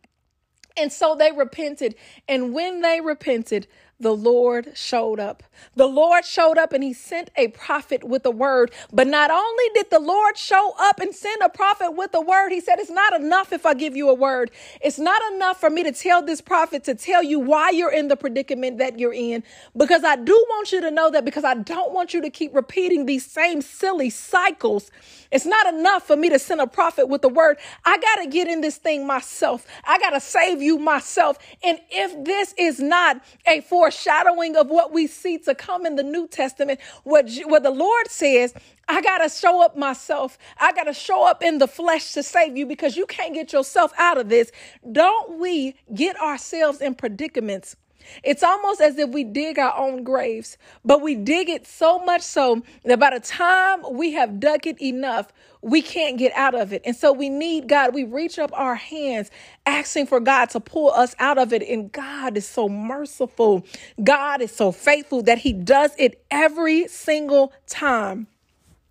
And 0.77 0.93
so 0.93 1.15
they 1.15 1.33
repented. 1.33 1.95
And 2.29 2.55
when 2.55 2.81
they 2.81 3.01
repented, 3.01 3.67
the 4.01 4.15
Lord 4.17 4.73
showed 4.75 5.21
up. 5.21 5.43
The 5.77 5.87
Lord 5.87 6.25
showed 6.25 6.59
up 6.59 6.73
and 6.73 6.83
he 6.83 6.93
sent 6.95 7.31
a 7.37 7.49
prophet 7.49 8.05
with 8.05 8.27
a 8.27 8.31
word. 8.31 8.73
But 8.93 9.07
not 9.07 9.31
only 9.31 9.65
did 9.75 9.91
the 9.91 10.01
Lord 10.01 10.39
show 10.39 10.75
up 10.79 11.01
and 11.01 11.15
send 11.15 11.43
a 11.43 11.51
prophet 11.51 11.93
with 11.93 12.15
a 12.15 12.21
word, 12.21 12.51
he 12.51 12.61
said, 12.61 12.79
It's 12.79 12.91
not 12.91 13.15
enough 13.21 13.53
if 13.53 13.67
I 13.67 13.75
give 13.75 13.97
you 13.97 14.09
a 14.09 14.15
word. 14.15 14.51
It's 14.83 14.99
not 14.99 15.23
enough 15.35 15.61
for 15.61 15.71
me 15.71 15.85
to 15.85 15.93
tell 15.93 16.23
this 16.23 16.41
prophet 16.41 16.85
to 16.85 16.95
tell 16.95 17.23
you 17.23 17.39
why 17.41 17.71
you're 17.71 17.93
in 17.93 18.09
the 18.09 18.17
predicament 18.17 18.79
that 18.79 18.99
you're 18.99 19.15
in. 19.15 19.45
Because 19.77 20.05
I 20.05 20.17
do 20.17 20.35
want 20.51 20.73
you 20.73 20.81
to 20.81 20.91
know 20.91 21.11
that 21.11 21.25
because 21.25 21.45
I 21.45 21.55
don't 21.55 21.93
want 21.93 22.15
you 22.15 22.23
to 22.23 22.31
keep 22.31 22.55
repeating 22.55 23.07
these 23.07 23.27
same 23.27 23.63
silly 23.63 24.11
cycles. 24.11 24.91
It's 25.31 25.47
not 25.47 25.73
enough 25.73 26.07
for 26.07 26.17
me 26.17 26.29
to 26.31 26.39
send 26.39 26.61
a 26.61 26.67
prophet 26.67 27.09
with 27.09 27.25
a 27.25 27.29
word. 27.29 27.59
I 27.85 27.99
got 27.99 28.17
to 28.17 28.27
get 28.29 28.49
in 28.49 28.61
this 28.63 28.77
thing 28.79 29.07
myself. 29.07 29.67
I 29.85 29.99
got 29.99 30.11
to 30.11 30.21
save 30.21 30.63
you 30.63 30.79
myself. 30.79 31.39
And 31.63 31.79
if 31.91 32.25
this 32.25 32.55
is 32.59 32.81
not 32.81 33.21
a 33.47 33.61
for 33.61 33.90
foreshadowing 33.91 34.57
of 34.57 34.69
what 34.69 34.93
we 34.93 35.07
see 35.07 35.37
to 35.39 35.55
come 35.55 35.85
in 35.85 35.97
the 35.97 36.03
New 36.03 36.29
Testament, 36.29 36.81
what, 37.03 37.29
what 37.47 37.63
the 37.65 37.71
Lord 37.71 38.09
says, 38.09 38.55
I 38.89 39.01
got 39.03 39.19
to 39.19 39.29
show 39.29 39.65
up 39.65 39.77
myself. 39.77 40.39
I 40.59 40.73
got 40.73 40.85
to 40.85 40.95
show 40.95 41.27
up 41.27 41.43
in 41.43 41.59
the 41.59 41.67
flesh 41.67 42.13
to 42.13 42.23
save 42.23 42.57
you 42.57 42.67
because 42.67 42.97
you 42.97 43.07
can't 43.07 43.35
get 43.35 43.53
yourself 43.53 43.93
out 43.99 44.17
of 44.19 44.29
this. 44.29 44.53
Don't 44.93 45.39
we 45.41 45.75
get 45.95 46.21
ourselves 46.21 46.81
in 46.81 46.95
predicaments? 46.95 47.77
It's 48.23 48.43
almost 48.43 48.81
as 48.81 48.99
if 48.99 49.11
we 49.11 49.25
dig 49.25 49.59
our 49.59 49.77
own 49.77 50.05
graves, 50.05 50.59
but 50.85 51.03
we 51.03 51.15
dig 51.15 51.49
it 51.49 51.67
so 51.67 51.99
much 52.01 52.23
so 52.23 52.63
that 52.85 52.99
by 52.99 53.11
the 53.11 53.21
time 53.21 53.83
we 53.93 54.13
have 54.13 54.41
dug 54.41 54.67
it 54.67 54.81
enough, 54.81 55.33
we 55.63 55.83
can't 55.83 56.19
get 56.19 56.33
out 56.35 56.55
of 56.55 56.73
it. 56.73 56.83
And 56.85 56.97
so 56.97 57.13
we 57.13 57.29
need 57.29 57.69
God. 57.69 57.95
We 57.95 58.05
reach 58.05 58.39
up 58.39 58.51
our 58.55 58.75
hands 58.75 59.31
asking 59.67 60.07
for 60.07 60.21
God 60.21 60.51
to 60.51 60.61
pull 60.61 60.91
us 60.93 61.15
out 61.19 61.39
of 61.39 61.53
it. 61.53 61.63
And 61.63 61.93
God 61.93 62.37
is 62.37 62.47
so 62.47 62.69
merciful. 62.69 63.65
God 64.03 64.41
is 64.41 64.55
so 64.55 64.73
faithful 64.73 65.23
that 65.25 65.39
He 65.39 65.53
does 65.53 65.93
it 65.99 66.25
every 66.31 66.89
single 66.89 67.53
time. 67.67 68.27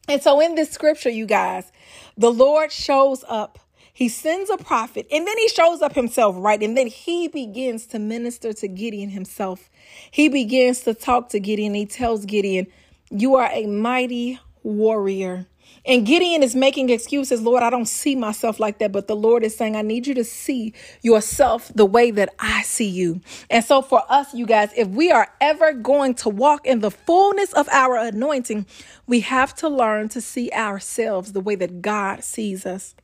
And 0.08 0.22
so 0.22 0.40
in 0.40 0.56
this 0.56 0.72
scripture, 0.72 1.10
you 1.10 1.26
guys, 1.26 1.72
the 2.18 2.32
Lord 2.32 2.72
shows 2.72 3.24
up 3.28 3.60
he 4.00 4.08
sends 4.08 4.50
a 4.50 4.56
prophet 4.56 5.06
and 5.12 5.28
then 5.28 5.38
he 5.38 5.50
shows 5.50 5.82
up 5.82 5.94
himself, 5.94 6.34
right? 6.40 6.64
And 6.64 6.78
then 6.78 6.88
he 6.88 7.28
begins 7.28 7.86
to 7.88 8.00
minister 8.00 8.54
to 8.54 8.68
Gideon 8.70 9.10
himself. 9.10 9.70
He 10.10 10.30
begins 10.30 10.80
to 10.86 10.94
talk 10.94 11.28
to 11.32 11.40
Gideon. 11.42 11.74
He 11.74 11.86
tells 11.86 12.24
Gideon, 12.24 12.68
You 13.12 13.36
are 13.36 13.50
a 13.52 13.66
mighty 13.66 14.40
warrior. 14.64 15.48
And 15.86 16.06
Gideon 16.06 16.44
is 16.44 16.56
making 16.56 16.90
excuses. 16.92 17.42
Lord, 17.42 17.62
I 17.62 17.70
don't 17.70 17.90
see 17.90 18.16
myself 18.16 18.58
like 18.58 18.80
that. 18.80 18.94
But 18.94 19.08
the 19.08 19.18
Lord 19.18 19.44
is 19.44 19.58
saying, 19.58 19.76
I 19.76 19.82
need 19.82 20.08
you 20.08 20.14
to 20.14 20.24
see 20.24 20.74
yourself 21.02 21.70
the 21.76 21.86
way 21.86 22.10
that 22.12 22.34
I 22.40 22.62
see 22.62 22.88
you. 22.88 23.20
And 23.50 23.66
so, 23.66 23.82
for 23.82 24.04
us, 24.08 24.34
you 24.34 24.46
guys, 24.46 24.70
if 24.78 24.88
we 24.88 25.12
are 25.12 25.28
ever 25.42 25.74
going 25.74 26.14
to 26.16 26.30
walk 26.30 26.66
in 26.66 26.80
the 26.80 26.92
fullness 26.92 27.52
of 27.52 27.68
our 27.68 27.98
anointing, 27.98 28.66
we 29.08 29.20
have 29.20 29.54
to 29.56 29.68
learn 29.68 30.08
to 30.10 30.22
see 30.22 30.50
ourselves 30.52 31.34
the 31.34 31.42
way 31.42 31.56
that 31.56 31.82
God 31.82 32.24
sees 32.24 32.66
us. 32.66 32.96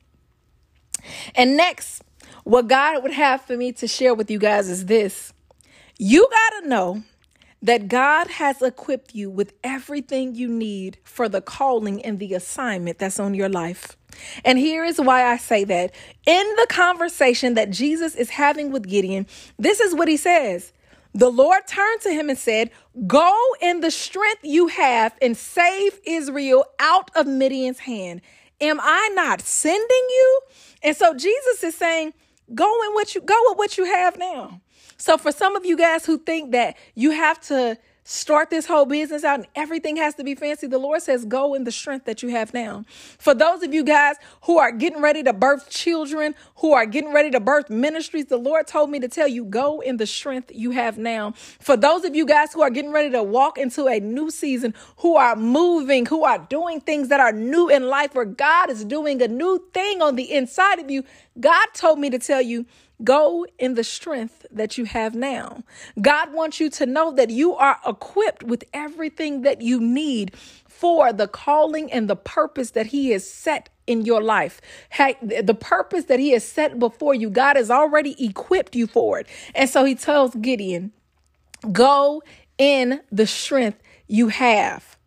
And 1.36 1.58
next, 1.58 2.04
what 2.44 2.68
God 2.68 3.02
would 3.04 3.14
have 3.14 3.42
for 3.42 3.58
me 3.58 3.72
to 3.74 3.88
share 3.88 4.14
with 4.14 4.30
you 4.30 4.40
guys 4.40 4.70
is 4.70 4.86
this 4.86 5.34
you 5.98 6.28
got 6.30 6.62
to 6.62 6.68
know 6.68 7.04
that 7.62 7.88
God 7.88 8.28
has 8.28 8.62
equipped 8.62 9.16
you 9.16 9.30
with 9.30 9.54
everything 9.64 10.36
you 10.36 10.48
need 10.48 10.98
for 11.04 11.28
the 11.28 11.42
calling 11.42 12.04
and 12.04 12.20
the 12.20 12.34
assignment 12.34 13.00
that's 13.00 13.20
on 13.20 13.34
your 13.34 13.50
life. 13.50 13.98
And 14.44 14.60
here 14.60 14.84
is 14.84 15.00
why 15.00 15.26
I 15.26 15.38
say 15.38 15.64
that. 15.64 15.92
In 16.26 16.56
the 16.58 16.68
conversation 16.70 17.56
that 17.56 17.72
Jesus 17.72 18.16
is 18.16 18.30
having 18.30 18.72
with 18.72 18.88
Gideon, 18.88 19.26
this 19.58 19.80
is 19.80 19.96
what 19.96 20.08
he 20.08 20.18
says. 20.18 20.74
The 21.14 21.30
Lord 21.30 21.66
turned 21.66 22.02
to 22.02 22.12
him 22.12 22.30
and 22.30 22.38
said, 22.38 22.72
Go 23.08 23.34
in 23.62 23.80
the 23.80 23.92
strength 23.92 24.42
you 24.44 24.68
have 24.68 25.16
and 25.22 25.36
save 25.36 26.00
Israel 26.06 26.66
out 26.80 27.10
of 27.16 27.26
Midian's 27.26 27.80
hand. 27.80 28.22
Am 28.62 28.80
I 28.82 29.12
not 29.14 29.42
sending 29.42 29.86
you? 29.90 30.42
And 30.84 30.96
so 30.96 31.14
Jesus 31.14 31.64
is 31.64 31.76
saying, 31.76 32.14
go 32.54 32.84
in 32.84 32.94
what 32.94 33.16
you 33.16 33.22
go 33.22 33.36
with 33.48 33.58
what 33.58 33.78
you 33.78 33.86
have 33.86 34.18
now. 34.18 34.62
So 34.98 35.18
for 35.18 35.32
some 35.32 35.56
of 35.56 35.66
you 35.66 35.78
guys 35.78 36.06
who 36.06 36.18
think 36.18 36.52
that 36.52 36.78
you 36.94 37.12
have 37.12 37.40
to 37.42 37.78
start 38.08 38.52
this 38.52 38.68
whole 38.68 38.86
business 38.86 39.24
out 39.24 39.40
and 39.40 39.48
everything 39.56 39.98
has 39.98 40.14
to 40.14 40.24
be 40.24 40.36
fancy. 40.36 40.68
The 40.68 40.78
Lord 40.78 41.02
says, 41.02 41.26
go 41.26 41.56
in 41.56 41.64
the 41.64 41.72
strength 41.72 42.06
that 42.06 42.22
you 42.22 42.30
have 42.30 42.54
now. 42.54 42.86
For 43.18 43.34
those 43.34 43.64
of 43.64 43.74
you 43.74 43.84
guys 43.84 44.16
who 44.44 44.60
are 44.60 44.72
getting 44.72 45.02
ready 45.02 45.24
to 45.24 45.34
birth 45.34 45.72
children, 45.72 46.36
who 46.58 46.74
are 46.74 46.86
getting 46.86 47.12
ready 47.12 47.32
to 47.32 47.40
birth 47.40 47.72
ministries, 47.72 48.28
the 48.28 48.38
Lord 48.38 48.68
told 48.68 48.92
me 48.92 49.00
to 49.00 49.08
tell 49.08 49.28
you, 49.28 49.44
go 49.44 49.80
in 49.80 49.98
the 49.98 50.06
strength 50.06 50.52
you 50.54 50.70
have 50.70 51.00
now. 51.00 51.34
For 51.60 51.76
those 51.76 52.06
of 52.06 52.16
you 52.16 52.28
guys 52.28 52.54
who 52.54 52.62
are 52.62 52.70
getting 52.70 52.92
ready 52.92 53.10
to 53.10 53.24
walk 53.24 53.58
into 53.58 53.88
a 53.88 54.00
new 54.00 54.30
season, 54.30 54.76
who 54.98 55.16
are 55.16 55.36
moving, 55.36 56.06
who 56.06 56.24
are 56.24 56.38
doing 56.38 56.82
things 56.82 57.08
that 57.10 57.20
are 57.20 57.32
new 57.32 57.70
in 57.70 57.88
life, 57.88 58.14
where 58.14 58.24
God 58.24 58.70
is 58.70 58.86
doing 58.86 59.20
a 59.24 59.28
new 59.28 59.66
thing 59.74 60.04
on 60.04 60.16
the 60.16 60.32
inside 60.32 60.78
of 60.78 60.92
you, 60.92 61.04
God 61.40 61.66
told 61.74 61.98
me 61.98 62.12
to 62.12 62.20
tell 62.20 62.42
you, 62.42 62.68
Go 63.04 63.46
in 63.60 63.76
the 63.76 63.84
strength 63.84 64.46
that 64.52 64.78
you 64.78 64.86
have 64.86 65.16
now. 65.16 65.64
God 66.02 66.34
wants 66.34 66.60
you 66.60 66.70
to 66.72 66.86
know 66.86 67.12
that 67.12 67.30
you 67.30 67.54
are 67.56 67.80
equipped 67.86 68.44
with 68.44 68.64
everything 68.74 69.42
that 69.42 69.62
you 69.62 69.80
need 69.82 70.36
for 70.68 71.14
the 71.14 71.28
calling 71.28 71.92
and 71.92 72.10
the 72.10 72.16
purpose 72.16 72.72
that 72.72 72.88
He 72.88 73.12
has 73.12 73.30
set 73.30 73.70
in 73.88 74.06
your 74.06 74.22
life. 74.22 74.62
the 75.22 75.58
purpose 75.60 76.06
that 76.06 76.20
He 76.20 76.32
has 76.32 76.46
set 76.46 76.80
before 76.80 77.14
you, 77.14 77.30
God 77.30 77.58
has 77.58 77.70
already 77.70 78.16
equipped 78.24 78.76
you 78.76 78.88
for 78.88 79.20
it. 79.20 79.28
And 79.54 79.70
so 79.70 79.84
He 79.86 79.96
tells 79.96 80.36
Gideon, 80.36 80.92
Go 81.72 82.22
in 82.58 83.02
the 83.12 83.28
strength 83.28 83.82
you 84.08 84.30
have. 84.30 84.98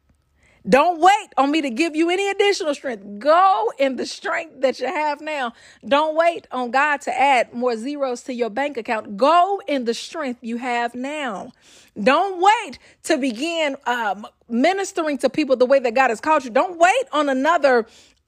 Don't 0.69 1.01
wait 1.01 1.29
on 1.37 1.51
me 1.51 1.63
to 1.63 1.71
give 1.71 1.97
you 1.97 2.11
any 2.11 2.29
additional 2.29 2.75
strength. 2.75 3.19
Go 3.19 3.73
in 3.79 3.97
the 3.97 4.05
strength 4.05 4.61
that 4.61 4.81
you 4.81 4.87
have 4.87 5.21
now. 5.21 5.53
Don't 5.87 6.17
wait 6.17 6.47
on 6.51 6.71
God 6.71 7.01
to 7.03 7.19
add 7.19 7.55
more 7.55 7.77
zeros 7.77 8.23
to 8.25 8.35
your 8.35 8.51
bank 8.51 8.77
account. 8.77 9.17
Go 9.17 9.63
in 9.67 9.85
the 9.85 9.95
strength 9.95 10.41
you 10.43 10.59
have 10.59 10.95
now. 10.95 11.53
Don't 12.01 12.43
wait 12.43 12.79
to 13.05 13.17
begin 13.17 13.77
um, 13.87 14.27
ministering 14.49 15.19
to 15.19 15.31
people 15.31 15.57
the 15.57 15.67
way 15.67 15.79
that 15.79 15.95
God 15.95 16.09
has 16.11 16.21
called 16.21 16.45
you. 16.45 16.51
Don't 16.51 16.79
wait 16.79 17.05
on 17.13 17.29
another 17.29 17.87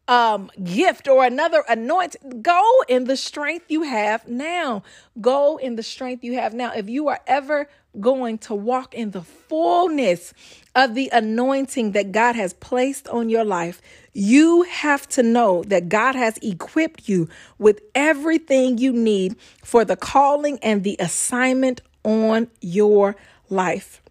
um, 0.09 0.50
gift 0.64 1.09
or 1.09 1.24
another 1.24 1.62
anointing. 1.68 2.42
Go 2.42 2.64
in 2.88 3.05
the 3.05 3.16
strength 3.16 3.66
you 3.68 3.83
have 3.83 4.26
now. 4.26 4.83
Go 5.20 5.57
in 5.59 5.76
the 5.76 5.83
strength 5.83 6.24
you 6.24 6.35
have 6.35 6.55
now. 6.55 6.72
If 6.72 6.88
you 6.88 7.09
are 7.09 7.20
ever 7.26 7.68
going 7.98 8.38
to 8.38 8.55
walk 8.55 8.94
in 8.94 9.11
the 9.11 9.22
fullness 9.22 10.33
of 10.74 10.94
the 10.94 11.09
anointing 11.12 11.92
that 11.92 12.12
God 12.12 12.37
has 12.37 12.53
placed 12.53 13.09
on 13.09 13.29
your 13.29 13.44
life, 13.44 13.83
you 14.12 14.62
have 14.62 15.09
to 15.09 15.22
know 15.22 15.64
that 15.64 15.88
God 15.88 16.14
has 16.14 16.38
equipped 16.38 17.09
you 17.09 17.29
with 17.59 17.81
everything 17.94 18.79
you 18.79 18.92
need 18.92 19.37
for 19.64 19.85
the 19.85 19.96
calling 19.96 20.59
and 20.62 20.85
the 20.85 20.96
assignment 21.00 21.81
on 22.05 22.48
your 22.61 23.16
life. 23.48 24.03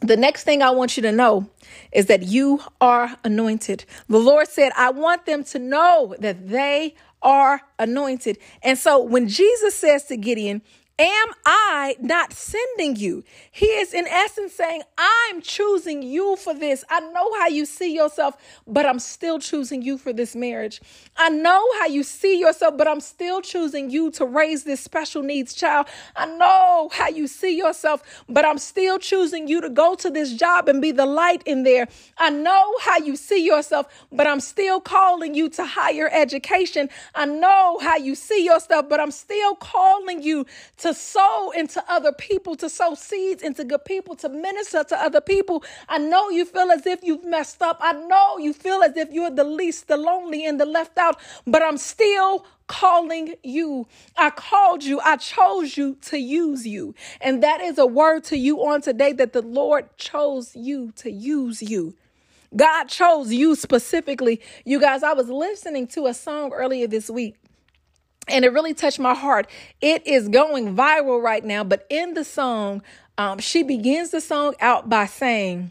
The 0.00 0.16
next 0.16 0.44
thing 0.44 0.62
I 0.62 0.70
want 0.70 0.96
you 0.96 1.02
to 1.04 1.12
know 1.12 1.48
is 1.92 2.06
that 2.06 2.24
you 2.24 2.60
are 2.80 3.16
anointed. 3.22 3.84
The 4.08 4.18
Lord 4.18 4.48
said, 4.48 4.72
I 4.76 4.90
want 4.90 5.26
them 5.26 5.44
to 5.44 5.58
know 5.58 6.16
that 6.18 6.48
they 6.48 6.94
are 7.22 7.62
anointed. 7.78 8.38
And 8.62 8.76
so 8.76 9.00
when 9.00 9.28
Jesus 9.28 9.74
says 9.76 10.04
to 10.06 10.16
Gideon, 10.16 10.62
Am 10.98 11.28
I 11.46 11.96
not 12.00 12.34
sending 12.34 12.96
you? 12.96 13.24
He 13.50 13.66
is 13.66 13.94
in 13.94 14.06
essence 14.06 14.52
saying, 14.52 14.82
I'm 14.98 15.40
choosing 15.40 16.02
you 16.02 16.36
for 16.36 16.52
this. 16.52 16.84
I 16.90 17.00
know 17.00 17.32
how 17.38 17.48
you 17.48 17.64
see 17.64 17.94
yourself, 17.94 18.36
but 18.66 18.84
I'm 18.84 18.98
still 18.98 19.38
choosing 19.38 19.80
you 19.80 19.96
for 19.96 20.12
this 20.12 20.36
marriage. 20.36 20.82
I 21.16 21.30
know 21.30 21.66
how 21.78 21.86
you 21.86 22.02
see 22.02 22.38
yourself, 22.38 22.76
but 22.76 22.86
I'm 22.86 23.00
still 23.00 23.40
choosing 23.40 23.88
you 23.88 24.10
to 24.12 24.26
raise 24.26 24.64
this 24.64 24.80
special 24.80 25.22
needs 25.22 25.54
child. 25.54 25.86
I 26.14 26.26
know 26.26 26.90
how 26.92 27.08
you 27.08 27.26
see 27.26 27.56
yourself, 27.56 28.24
but 28.28 28.44
I'm 28.44 28.58
still 28.58 28.98
choosing 28.98 29.48
you 29.48 29.62
to 29.62 29.70
go 29.70 29.94
to 29.94 30.10
this 30.10 30.34
job 30.34 30.68
and 30.68 30.82
be 30.82 30.92
the 30.92 31.06
light 31.06 31.42
in 31.46 31.62
there. 31.62 31.88
I 32.18 32.28
know 32.28 32.74
how 32.82 32.98
you 32.98 33.16
see 33.16 33.44
yourself, 33.44 33.86
but 34.12 34.26
I'm 34.26 34.40
still 34.40 34.80
calling 34.80 35.34
you 35.34 35.48
to 35.50 35.64
higher 35.64 36.10
education. 36.12 36.90
I 37.14 37.24
know 37.24 37.78
how 37.78 37.96
you 37.96 38.14
see 38.14 38.44
yourself, 38.44 38.90
but 38.90 39.00
I'm 39.00 39.10
still 39.10 39.54
calling 39.56 40.22
you 40.22 40.44
to 40.82 40.92
sow 40.92 41.52
into 41.52 41.82
other 41.88 42.12
people, 42.12 42.56
to 42.56 42.68
sow 42.68 42.94
seeds 42.94 43.40
into 43.40 43.64
good 43.64 43.84
people, 43.84 44.16
to 44.16 44.28
minister 44.28 44.82
to 44.82 44.96
other 45.00 45.20
people. 45.20 45.62
I 45.88 45.98
know 45.98 46.28
you 46.28 46.44
feel 46.44 46.72
as 46.72 46.86
if 46.86 47.04
you've 47.04 47.24
messed 47.24 47.62
up. 47.62 47.78
I 47.80 47.92
know 47.92 48.38
you 48.38 48.52
feel 48.52 48.82
as 48.82 48.96
if 48.96 49.12
you're 49.12 49.30
the 49.30 49.44
least, 49.44 49.86
the 49.86 49.96
lonely, 49.96 50.44
and 50.44 50.58
the 50.60 50.66
left 50.66 50.98
out, 50.98 51.20
but 51.46 51.62
I'm 51.62 51.78
still 51.78 52.44
calling 52.66 53.36
you. 53.44 53.86
I 54.16 54.30
called 54.30 54.82
you. 54.82 54.98
I 55.00 55.18
chose 55.18 55.76
you 55.76 55.96
to 56.02 56.18
use 56.18 56.66
you. 56.66 56.96
And 57.20 57.44
that 57.44 57.60
is 57.60 57.78
a 57.78 57.86
word 57.86 58.24
to 58.24 58.36
you 58.36 58.64
on 58.66 58.80
today 58.82 59.12
that 59.12 59.32
the 59.32 59.42
Lord 59.42 59.96
chose 59.98 60.56
you 60.56 60.92
to 60.96 61.12
use 61.12 61.62
you. 61.62 61.94
God 62.56 62.84
chose 62.86 63.32
you 63.32 63.54
specifically. 63.54 64.40
You 64.64 64.80
guys, 64.80 65.04
I 65.04 65.12
was 65.14 65.28
listening 65.28 65.86
to 65.88 66.06
a 66.06 66.14
song 66.14 66.52
earlier 66.52 66.88
this 66.88 67.08
week 67.08 67.36
and 68.28 68.44
it 68.44 68.52
really 68.52 68.74
touched 68.74 68.98
my 68.98 69.14
heart. 69.14 69.48
It 69.80 70.06
is 70.06 70.28
going 70.28 70.76
viral 70.76 71.22
right 71.22 71.44
now, 71.44 71.64
but 71.64 71.86
in 71.90 72.14
the 72.14 72.24
song, 72.24 72.82
um, 73.18 73.38
she 73.38 73.62
begins 73.62 74.10
the 74.10 74.20
song 74.20 74.54
out 74.60 74.88
by 74.88 75.06
saying, 75.06 75.70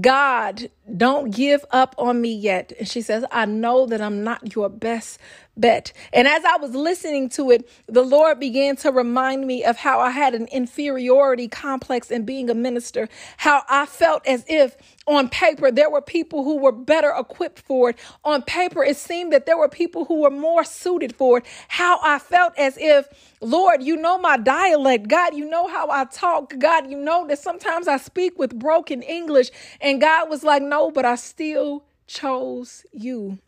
God, 0.00 0.70
don't 0.96 1.34
give 1.34 1.64
up 1.70 1.94
on 1.98 2.20
me 2.20 2.34
yet. 2.34 2.72
And 2.78 2.88
she 2.88 3.02
says, 3.02 3.24
I 3.30 3.46
know 3.46 3.86
that 3.86 4.00
I'm 4.00 4.24
not 4.24 4.54
your 4.54 4.68
best 4.68 5.18
bet. 5.56 5.92
And 6.12 6.26
as 6.26 6.44
I 6.44 6.56
was 6.56 6.74
listening 6.74 7.28
to 7.30 7.50
it, 7.50 7.68
the 7.86 8.02
Lord 8.02 8.40
began 8.40 8.76
to 8.76 8.90
remind 8.90 9.46
me 9.46 9.64
of 9.64 9.76
how 9.76 10.00
I 10.00 10.10
had 10.10 10.34
an 10.34 10.46
inferiority 10.46 11.48
complex 11.48 12.10
in 12.10 12.24
being 12.24 12.48
a 12.48 12.54
minister, 12.54 13.08
how 13.36 13.62
I 13.68 13.86
felt 13.86 14.26
as 14.26 14.44
if 14.48 14.76
on 15.06 15.28
paper 15.28 15.70
there 15.70 15.90
were 15.90 16.00
people 16.00 16.44
who 16.44 16.58
were 16.58 16.72
better 16.72 17.12
equipped 17.16 17.60
for 17.60 17.90
it. 17.90 17.98
On 18.24 18.42
paper, 18.42 18.84
it 18.84 18.96
seemed 18.96 19.32
that 19.32 19.44
there 19.46 19.58
were 19.58 19.68
people 19.68 20.04
who 20.04 20.22
were 20.22 20.30
more 20.30 20.64
suited 20.64 21.14
for 21.16 21.38
it. 21.38 21.46
How 21.68 21.98
I 22.02 22.18
felt 22.18 22.56
as 22.56 22.78
if, 22.78 23.08
Lord, 23.40 23.82
you 23.82 23.96
know 23.96 24.18
my 24.18 24.36
dialect. 24.36 25.08
God, 25.08 25.34
you 25.34 25.48
know 25.48 25.66
how 25.66 25.90
I 25.90 26.04
talk. 26.04 26.54
God, 26.58 26.90
you 26.90 26.96
know 26.96 27.26
that 27.26 27.38
sometimes 27.38 27.88
I 27.88 27.96
speak 27.96 28.38
with 28.38 28.56
broken 28.58 29.02
English. 29.02 29.50
And 29.80 30.00
God 30.00 30.30
was 30.30 30.44
like, 30.44 30.62
no, 30.62 30.79
but 30.88 31.04
I 31.04 31.16
still 31.16 31.84
chose 32.06 32.86
you. 32.92 33.38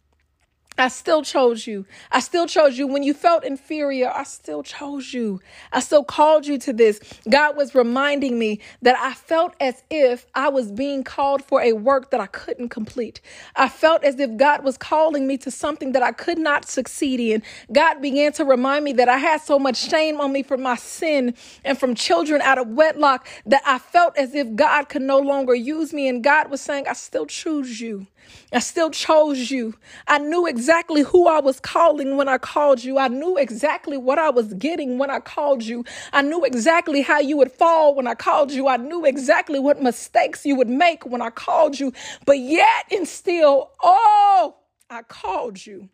I 0.82 0.88
still 0.88 1.22
chose 1.22 1.64
you. 1.64 1.86
I 2.10 2.18
still 2.18 2.48
chose 2.48 2.76
you. 2.76 2.88
When 2.88 3.04
you 3.04 3.14
felt 3.14 3.44
inferior, 3.44 4.10
I 4.12 4.24
still 4.24 4.64
chose 4.64 5.14
you. 5.14 5.40
I 5.70 5.78
still 5.78 6.02
called 6.02 6.44
you 6.44 6.58
to 6.58 6.72
this. 6.72 6.98
God 7.30 7.56
was 7.56 7.72
reminding 7.72 8.36
me 8.36 8.58
that 8.82 8.96
I 8.98 9.14
felt 9.14 9.54
as 9.60 9.84
if 9.90 10.26
I 10.34 10.48
was 10.48 10.72
being 10.72 11.04
called 11.04 11.44
for 11.44 11.62
a 11.62 11.72
work 11.72 12.10
that 12.10 12.20
I 12.20 12.26
couldn't 12.26 12.70
complete. 12.70 13.20
I 13.54 13.68
felt 13.68 14.02
as 14.02 14.18
if 14.18 14.36
God 14.36 14.64
was 14.64 14.76
calling 14.76 15.28
me 15.28 15.38
to 15.38 15.52
something 15.52 15.92
that 15.92 16.02
I 16.02 16.10
could 16.10 16.38
not 16.38 16.64
succeed 16.64 17.20
in. 17.20 17.44
God 17.72 18.02
began 18.02 18.32
to 18.32 18.44
remind 18.44 18.84
me 18.84 18.92
that 18.94 19.08
I 19.08 19.18
had 19.18 19.40
so 19.40 19.60
much 19.60 19.76
shame 19.76 20.20
on 20.20 20.32
me 20.32 20.42
from 20.42 20.62
my 20.62 20.74
sin 20.74 21.34
and 21.64 21.78
from 21.78 21.94
children 21.94 22.42
out 22.42 22.58
of 22.58 22.66
wedlock 22.66 23.28
that 23.46 23.62
I 23.64 23.78
felt 23.78 24.18
as 24.18 24.34
if 24.34 24.52
God 24.56 24.88
could 24.88 25.02
no 25.02 25.20
longer 25.20 25.54
use 25.54 25.92
me. 25.92 26.08
And 26.08 26.24
God 26.24 26.50
was 26.50 26.60
saying, 26.60 26.88
I 26.88 26.94
still 26.94 27.26
choose 27.26 27.80
you. 27.80 28.08
I 28.52 28.58
still 28.58 28.90
chose 28.90 29.50
you. 29.50 29.74
I 30.06 30.18
knew 30.18 30.46
exactly 30.46 31.02
who 31.02 31.26
I 31.26 31.40
was 31.40 31.58
calling 31.60 32.16
when 32.16 32.28
I 32.28 32.38
called 32.38 32.84
you. 32.84 32.98
I 32.98 33.08
knew 33.08 33.36
exactly 33.36 33.96
what 33.96 34.18
I 34.18 34.30
was 34.30 34.52
getting 34.54 34.98
when 34.98 35.10
I 35.10 35.20
called 35.20 35.62
you. 35.62 35.84
I 36.12 36.22
knew 36.22 36.44
exactly 36.44 37.02
how 37.02 37.18
you 37.18 37.36
would 37.38 37.52
fall 37.52 37.94
when 37.94 38.06
I 38.06 38.14
called 38.14 38.52
you. 38.52 38.68
I 38.68 38.76
knew 38.76 39.04
exactly 39.04 39.58
what 39.58 39.82
mistakes 39.82 40.44
you 40.44 40.56
would 40.56 40.68
make 40.68 41.06
when 41.06 41.22
I 41.22 41.30
called 41.30 41.80
you. 41.80 41.92
But 42.26 42.38
yet 42.38 42.86
and 42.90 43.08
still, 43.08 43.70
oh, 43.82 44.56
I 44.90 45.02
called 45.02 45.64
you. 45.64 45.88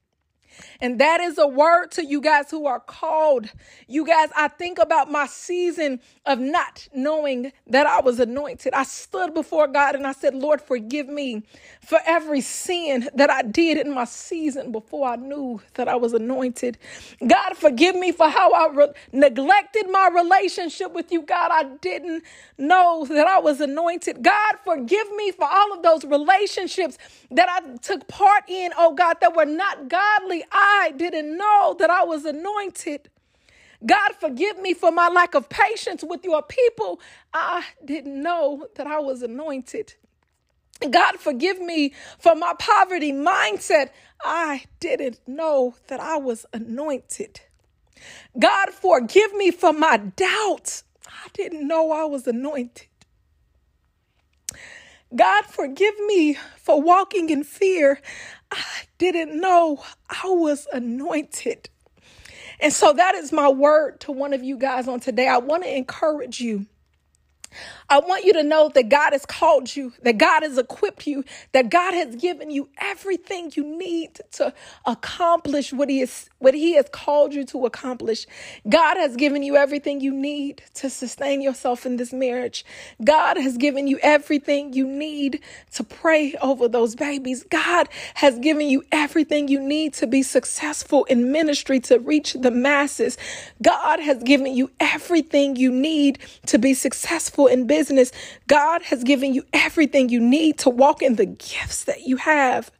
And 0.80 1.00
that 1.00 1.20
is 1.20 1.38
a 1.38 1.46
word 1.48 1.88
to 1.92 2.04
you 2.04 2.20
guys 2.20 2.50
who 2.50 2.66
are 2.66 2.80
called. 2.80 3.48
You 3.88 4.06
guys, 4.06 4.30
I 4.36 4.48
think 4.48 4.78
about 4.78 5.10
my 5.10 5.26
season 5.26 6.00
of 6.26 6.38
not 6.40 6.88
knowing 6.94 7.52
that 7.68 7.86
I 7.86 8.00
was 8.00 8.20
anointed. 8.20 8.74
I 8.74 8.84
stood 8.84 9.34
before 9.34 9.68
God 9.68 9.94
and 9.96 10.06
I 10.06 10.12
said, 10.12 10.34
Lord, 10.34 10.60
forgive 10.62 11.08
me 11.08 11.42
for 11.82 11.98
every 12.06 12.40
sin 12.40 13.08
that 13.14 13.30
I 13.30 13.42
did 13.42 13.78
in 13.78 13.94
my 13.94 14.04
season 14.04 14.72
before 14.72 15.08
I 15.08 15.16
knew 15.16 15.60
that 15.74 15.88
I 15.88 15.96
was 15.96 16.12
anointed. 16.12 16.78
God, 17.26 17.56
forgive 17.56 17.96
me 17.96 18.12
for 18.12 18.28
how 18.28 18.52
I 18.52 18.72
re- 18.72 18.92
neglected 19.12 19.88
my 19.90 20.08
relationship 20.14 20.92
with 20.92 21.12
you. 21.12 21.22
God, 21.22 21.50
I 21.52 21.64
didn't 21.80 22.24
know 22.58 23.06
that 23.08 23.26
I 23.26 23.38
was 23.40 23.60
anointed. 23.60 24.22
God, 24.22 24.54
forgive 24.64 25.10
me 25.16 25.32
for 25.32 25.48
all 25.50 25.72
of 25.72 25.82
those 25.82 26.04
relationships 26.04 26.98
that 27.30 27.48
I 27.48 27.76
took 27.78 28.06
part 28.08 28.44
in, 28.48 28.72
oh 28.76 28.94
God, 28.94 29.16
that 29.20 29.34
were 29.36 29.44
not 29.46 29.88
godly. 29.88 30.44
I 30.52 30.92
didn't 30.96 31.36
know 31.36 31.76
that 31.78 31.90
I 31.90 32.04
was 32.04 32.24
anointed. 32.24 33.10
God, 33.86 34.12
forgive 34.20 34.58
me 34.60 34.74
for 34.74 34.90
my 34.90 35.08
lack 35.08 35.34
of 35.34 35.48
patience 35.48 36.04
with 36.06 36.24
your 36.24 36.42
people. 36.42 37.00
I 37.34 37.64
didn't 37.84 38.20
know 38.22 38.68
that 38.76 38.86
I 38.86 39.00
was 39.00 39.22
anointed. 39.22 39.94
God, 40.90 41.16
forgive 41.16 41.60
me 41.60 41.94
for 42.18 42.34
my 42.34 42.54
poverty 42.58 43.12
mindset. 43.12 43.90
I 44.22 44.64
didn't 44.80 45.20
know 45.26 45.74
that 45.88 46.00
I 46.00 46.18
was 46.18 46.46
anointed. 46.52 47.40
God, 48.38 48.70
forgive 48.70 49.34
me 49.34 49.50
for 49.50 49.72
my 49.72 49.96
doubts. 49.98 50.84
I 51.06 51.28
didn't 51.34 51.66
know 51.66 51.92
I 51.92 52.04
was 52.04 52.26
anointed. 52.26 52.86
God, 55.14 55.46
forgive 55.46 55.98
me 56.06 56.34
for 56.58 56.80
walking 56.80 57.30
in 57.30 57.44
fear. 57.44 58.00
I 58.52 58.64
didn't 58.98 59.40
know 59.40 59.84
I 60.10 60.28
was 60.28 60.66
anointed. 60.72 61.70
And 62.60 62.72
so 62.72 62.92
that 62.92 63.14
is 63.14 63.32
my 63.32 63.48
word 63.48 64.00
to 64.00 64.12
one 64.12 64.32
of 64.34 64.42
you 64.42 64.58
guys 64.58 64.88
on 64.88 65.00
today. 65.00 65.28
I 65.28 65.38
want 65.38 65.64
to 65.64 65.76
encourage 65.76 66.40
you 66.40 66.66
I 67.90 68.00
want 68.00 68.24
you 68.24 68.32
to 68.34 68.42
know 68.42 68.70
that 68.74 68.88
God 68.88 69.12
has 69.12 69.24
called 69.26 69.74
you, 69.74 69.92
that 70.02 70.18
God 70.18 70.42
has 70.42 70.58
equipped 70.58 71.06
you, 71.06 71.24
that 71.52 71.70
God 71.70 71.94
has 71.94 72.16
given 72.16 72.50
you 72.50 72.68
everything 72.78 73.52
you 73.54 73.64
need 73.64 74.20
to 74.32 74.52
accomplish 74.86 75.72
what 75.72 75.88
he 75.88 76.00
is 76.00 76.28
what 76.38 76.54
he 76.54 76.74
has 76.74 76.86
called 76.92 77.34
you 77.34 77.44
to 77.44 77.66
accomplish. 77.66 78.26
God 78.68 78.96
has 78.96 79.16
given 79.16 79.42
you 79.42 79.56
everything 79.56 80.00
you 80.00 80.12
need 80.12 80.62
to 80.74 80.88
sustain 80.90 81.40
yourself 81.42 81.84
in 81.84 81.96
this 81.96 82.12
marriage. 82.12 82.64
God 83.04 83.36
has 83.38 83.56
given 83.56 83.86
you 83.88 83.98
everything 84.02 84.72
you 84.72 84.86
need 84.86 85.40
to 85.72 85.84
pray 85.84 86.34
over 86.40 86.68
those 86.68 86.94
babies. 86.94 87.44
God 87.44 87.88
has 88.14 88.38
given 88.38 88.68
you 88.68 88.84
everything 88.92 89.48
you 89.48 89.60
need 89.60 89.94
to 89.94 90.06
be 90.06 90.22
successful 90.22 91.04
in 91.04 91.32
ministry 91.32 91.80
to 91.80 91.98
reach 91.98 92.34
the 92.34 92.50
masses. 92.50 93.18
God 93.62 94.00
has 94.00 94.22
given 94.22 94.54
you 94.54 94.70
everything 94.80 95.56
you 95.56 95.70
need 95.72 96.18
to 96.46 96.58
be 96.58 96.74
successful 96.74 97.46
in 97.46 97.66
business. 97.66 97.77
God 98.46 98.82
has 98.82 99.04
given 99.04 99.34
you 99.34 99.44
everything 99.52 100.08
you 100.08 100.20
need 100.20 100.58
to 100.58 100.70
walk 100.70 101.02
in 101.02 101.16
the 101.16 101.26
gifts 101.26 101.84
that 101.84 102.02
you 102.02 102.16
have. 102.16 102.70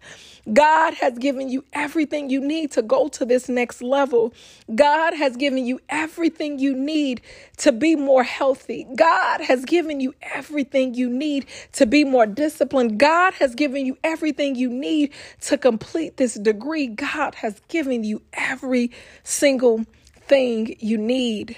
God 0.53 0.95
has 0.95 1.19
given 1.19 1.49
you 1.49 1.65
everything 1.73 2.31
you 2.31 2.41
need 2.41 2.71
to 2.73 2.83
go 2.83 3.09
to 3.09 3.25
this 3.25 3.49
next 3.49 3.83
level. 3.83 4.33
God 4.75 5.15
has 5.15 5.37
given 5.37 5.65
you 5.67 5.81
everything 5.89 6.59
you 6.59 6.75
need 6.75 7.21
to 7.59 7.73
be 7.73 7.97
more 7.97 8.23
healthy. 8.23 8.87
God 8.97 9.43
has 9.43 9.65
given 9.65 10.01
you 10.01 10.15
everything 10.23 10.95
you 10.95 11.11
need 11.11 11.47
to 11.73 11.87
be 11.87 12.05
more 12.05 12.27
disciplined. 12.27 12.99
God 12.99 13.35
has 13.35 13.55
given 13.55 13.85
you 13.85 13.99
everything 14.03 14.55
you 14.55 14.71
need 14.71 15.13
to 15.43 15.59
complete 15.59 16.17
this 16.17 16.35
degree. 16.35 16.87
God 16.87 17.35
has 17.37 17.61
given 17.69 18.05
you 18.05 18.23
every 18.33 18.91
single 19.25 19.85
thing 20.29 20.77
you 20.81 20.97
need. 20.97 21.57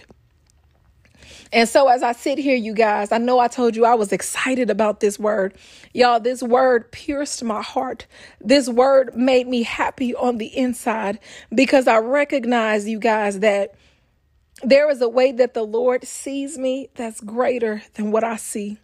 And 1.52 1.68
so, 1.68 1.88
as 1.88 2.02
I 2.02 2.12
sit 2.12 2.38
here, 2.38 2.54
you 2.54 2.74
guys, 2.74 3.10
I 3.10 3.18
know 3.18 3.40
I 3.40 3.48
told 3.48 3.74
you 3.74 3.84
I 3.84 3.94
was 3.94 4.12
excited 4.12 4.70
about 4.70 5.00
this 5.00 5.18
word. 5.18 5.54
Y'all, 5.92 6.20
this 6.20 6.42
word 6.42 6.92
pierced 6.92 7.42
my 7.42 7.60
heart. 7.60 8.06
This 8.40 8.68
word 8.68 9.16
made 9.16 9.48
me 9.48 9.64
happy 9.64 10.14
on 10.14 10.38
the 10.38 10.56
inside 10.56 11.18
because 11.52 11.88
I 11.88 11.98
recognize, 11.98 12.88
you 12.88 13.00
guys, 13.00 13.40
that 13.40 13.74
there 14.62 14.88
is 14.90 15.00
a 15.00 15.08
way 15.08 15.32
that 15.32 15.54
the 15.54 15.64
Lord 15.64 16.04
sees 16.04 16.56
me 16.56 16.88
that's 16.94 17.20
greater 17.20 17.82
than 17.94 18.12
what 18.12 18.22
I 18.22 18.36
see. 18.36 18.78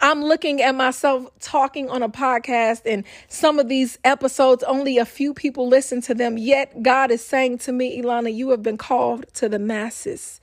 I'm 0.00 0.24
looking 0.24 0.60
at 0.60 0.74
myself 0.74 1.28
talking 1.38 1.88
on 1.88 2.02
a 2.02 2.08
podcast, 2.08 2.82
and 2.84 3.04
some 3.28 3.60
of 3.60 3.68
these 3.68 3.96
episodes, 4.02 4.64
only 4.64 4.98
a 4.98 5.04
few 5.04 5.34
people 5.34 5.68
listen 5.68 6.00
to 6.02 6.14
them. 6.14 6.36
Yet, 6.36 6.82
God 6.82 7.12
is 7.12 7.24
saying 7.24 7.58
to 7.58 7.72
me, 7.72 8.02
Ilana, 8.02 8.34
you 8.34 8.50
have 8.50 8.62
been 8.62 8.76
called 8.76 9.26
to 9.34 9.48
the 9.48 9.60
masses. 9.60 10.40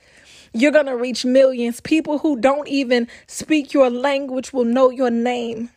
You're 0.56 0.72
going 0.72 0.86
to 0.86 0.96
reach 0.96 1.26
millions. 1.26 1.82
People 1.82 2.16
who 2.16 2.40
don't 2.40 2.66
even 2.66 3.08
speak 3.26 3.74
your 3.74 3.90
language 3.90 4.54
will 4.54 4.64
know 4.64 4.88
your 4.88 5.10
name. 5.10 5.68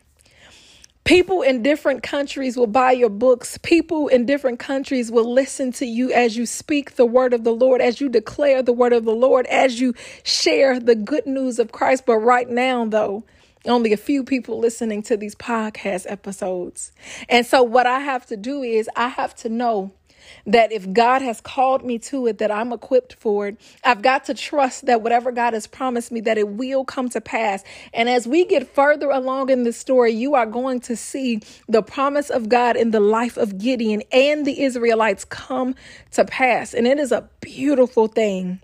People 1.04 1.42
in 1.42 1.62
different 1.62 2.02
countries 2.02 2.56
will 2.56 2.66
buy 2.66 2.92
your 2.92 3.10
books. 3.10 3.58
People 3.62 4.08
in 4.08 4.24
different 4.24 4.58
countries 4.58 5.10
will 5.10 5.30
listen 5.30 5.70
to 5.72 5.84
you 5.84 6.10
as 6.14 6.34
you 6.38 6.46
speak 6.46 6.96
the 6.96 7.04
word 7.04 7.34
of 7.34 7.44
the 7.44 7.52
Lord, 7.52 7.82
as 7.82 8.00
you 8.00 8.08
declare 8.08 8.62
the 8.62 8.72
word 8.72 8.94
of 8.94 9.04
the 9.04 9.14
Lord, 9.14 9.44
as 9.48 9.80
you 9.80 9.92
share 10.22 10.80
the 10.80 10.94
good 10.94 11.26
news 11.26 11.58
of 11.58 11.72
Christ. 11.72 12.06
But 12.06 12.16
right 12.16 12.48
now, 12.48 12.86
though, 12.86 13.24
only 13.66 13.92
a 13.92 13.98
few 13.98 14.24
people 14.24 14.58
listening 14.58 15.02
to 15.02 15.16
these 15.18 15.34
podcast 15.34 16.06
episodes. 16.08 16.92
And 17.28 17.44
so, 17.44 17.62
what 17.62 17.86
I 17.86 18.00
have 18.00 18.24
to 18.26 18.36
do 18.36 18.62
is, 18.62 18.88
I 18.96 19.08
have 19.08 19.34
to 19.36 19.50
know 19.50 19.92
that 20.46 20.72
if 20.72 20.92
God 20.92 21.22
has 21.22 21.40
called 21.40 21.84
me 21.84 21.98
to 22.00 22.26
it, 22.26 22.38
that 22.38 22.50
I'm 22.50 22.72
equipped 22.72 23.14
for 23.14 23.48
it. 23.48 23.60
I've 23.84 24.02
got 24.02 24.24
to 24.26 24.34
trust 24.34 24.86
that 24.86 25.02
whatever 25.02 25.32
God 25.32 25.54
has 25.54 25.66
promised 25.66 26.12
me, 26.12 26.20
that 26.22 26.38
it 26.38 26.48
will 26.48 26.84
come 26.84 27.08
to 27.10 27.20
pass. 27.20 27.64
And 27.92 28.08
as 28.08 28.26
we 28.26 28.44
get 28.44 28.74
further 28.74 29.10
along 29.10 29.50
in 29.50 29.64
the 29.64 29.72
story, 29.72 30.12
you 30.12 30.34
are 30.34 30.46
going 30.46 30.80
to 30.80 30.96
see 30.96 31.40
the 31.68 31.82
promise 31.82 32.30
of 32.30 32.48
God 32.48 32.76
in 32.76 32.90
the 32.90 33.00
life 33.00 33.36
of 33.36 33.58
Gideon 33.58 34.02
and 34.12 34.46
the 34.46 34.62
Israelites 34.62 35.24
come 35.24 35.74
to 36.12 36.24
pass. 36.24 36.74
And 36.74 36.86
it 36.86 36.98
is 36.98 37.12
a 37.12 37.28
beautiful 37.40 38.08
thing. 38.08 38.60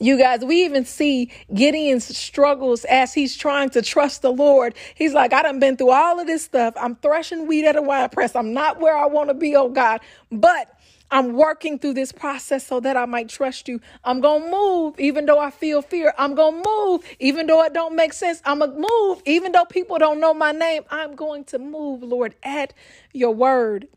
You 0.00 0.18
guys, 0.18 0.44
we 0.44 0.64
even 0.64 0.84
see 0.86 1.30
Gideon's 1.54 2.16
struggles 2.16 2.84
as 2.86 3.12
he's 3.12 3.36
trying 3.36 3.70
to 3.70 3.82
trust 3.82 4.22
the 4.22 4.32
Lord. 4.32 4.74
He's 4.94 5.12
like, 5.12 5.32
I 5.32 5.42
done 5.42 5.60
been 5.60 5.76
through 5.76 5.90
all 5.90 6.18
of 6.18 6.26
this 6.26 6.44
stuff. 6.44 6.74
I'm 6.80 6.96
threshing 6.96 7.46
wheat 7.46 7.66
at 7.66 7.76
a 7.76 7.82
wine 7.82 8.08
press. 8.08 8.34
I'm 8.34 8.54
not 8.54 8.80
where 8.80 8.96
I 8.96 9.06
want 9.06 9.28
to 9.28 9.34
be, 9.34 9.54
oh 9.56 9.68
God. 9.68 10.00
But 10.32 10.74
I'm 11.10 11.32
working 11.32 11.78
through 11.78 11.94
this 11.94 12.12
process 12.12 12.66
so 12.66 12.80
that 12.80 12.96
I 12.96 13.04
might 13.04 13.28
trust 13.28 13.68
you. 13.68 13.80
I'm 14.04 14.20
going 14.20 14.44
to 14.44 14.50
move 14.50 15.00
even 15.00 15.26
though 15.26 15.38
I 15.38 15.50
feel 15.50 15.82
fear. 15.82 16.14
I'm 16.16 16.34
going 16.34 16.62
to 16.62 16.68
move 16.68 17.04
even 17.18 17.46
though 17.46 17.62
it 17.64 17.72
don't 17.72 17.96
make 17.96 18.12
sense. 18.12 18.40
I'm 18.44 18.60
going 18.60 18.72
to 18.72 18.88
move 18.88 19.22
even 19.26 19.52
though 19.52 19.64
people 19.64 19.98
don't 19.98 20.20
know 20.20 20.32
my 20.32 20.52
name. 20.52 20.84
I'm 20.90 21.16
going 21.16 21.44
to 21.46 21.58
move, 21.58 22.02
Lord, 22.02 22.34
at 22.42 22.74
your 23.12 23.34
word. 23.34 23.88